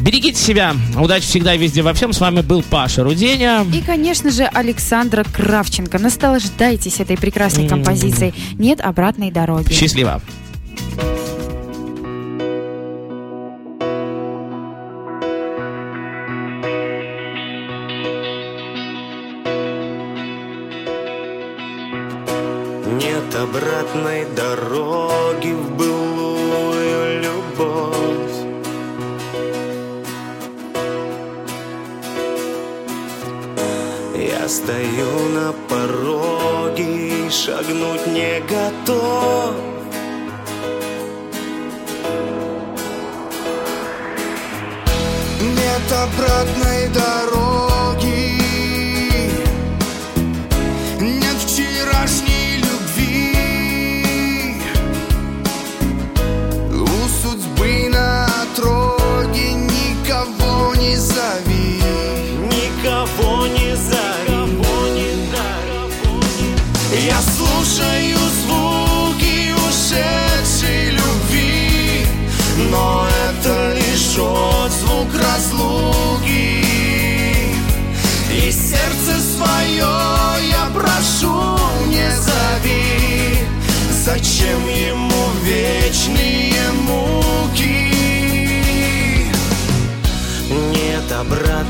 Берегите 0.00 0.40
себя. 0.40 0.74
Удачи 0.98 1.26
всегда 1.26 1.54
и 1.54 1.58
везде 1.58 1.82
во 1.82 1.92
всем. 1.92 2.12
С 2.12 2.20
вами 2.20 2.40
был 2.40 2.62
Паша 2.62 3.02
Руденя. 3.02 3.66
И, 3.72 3.80
конечно 3.82 4.30
же, 4.30 4.44
Александра 4.44 5.24
Кравченко. 5.24 5.98
Наслаждайтесь 5.98 7.00
этой 7.00 7.16
прекрасной 7.16 7.68
композицией. 7.68 8.34
Нет 8.54 8.80
обратной 8.80 9.30
дороги. 9.30 9.72
Счастливо. 9.72 10.22
Нет 23.00 23.34
обратной 23.34 24.26
дороги 24.36 25.52
в 25.52 25.70
былую 25.74 27.22
любовь. 27.22 28.36
Я 34.14 34.46
стою 34.46 35.28
на 35.30 35.54
пороге 35.70 37.26
и 37.26 37.30
шагнуть 37.30 38.06
не 38.06 38.38
готов. 38.40 39.54
Нет 45.40 45.90
обратной 45.90 46.88
дороги. 46.88 47.49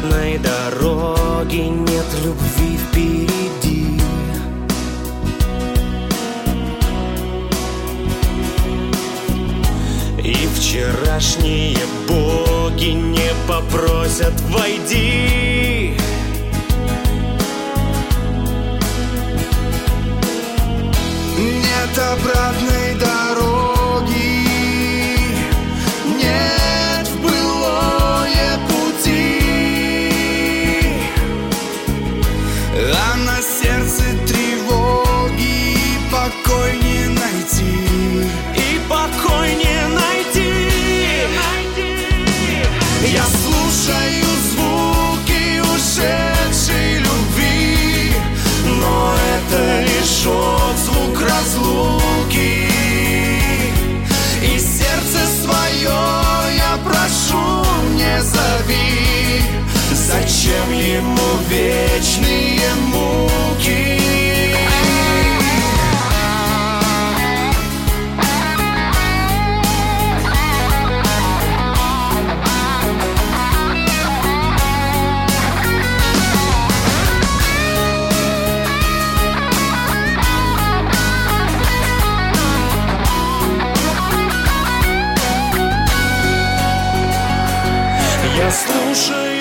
Обратной 0.00 0.38
дороги, 0.38 1.56
нет 1.56 2.06
любви 2.24 2.78
впереди. 2.78 4.00
И 10.22 10.48
вчерашние 10.54 11.78
боги 12.08 12.90
не 12.90 13.30
попросят 13.46 14.38
войди. 14.50 15.94
Нет 21.38 21.98
обратной 21.98 22.89
Зачем 60.10 60.72
ему 60.72 61.36
вечные 61.48 62.74
муки? 62.88 64.00
Я 88.36 88.50
слушаю 88.50 89.39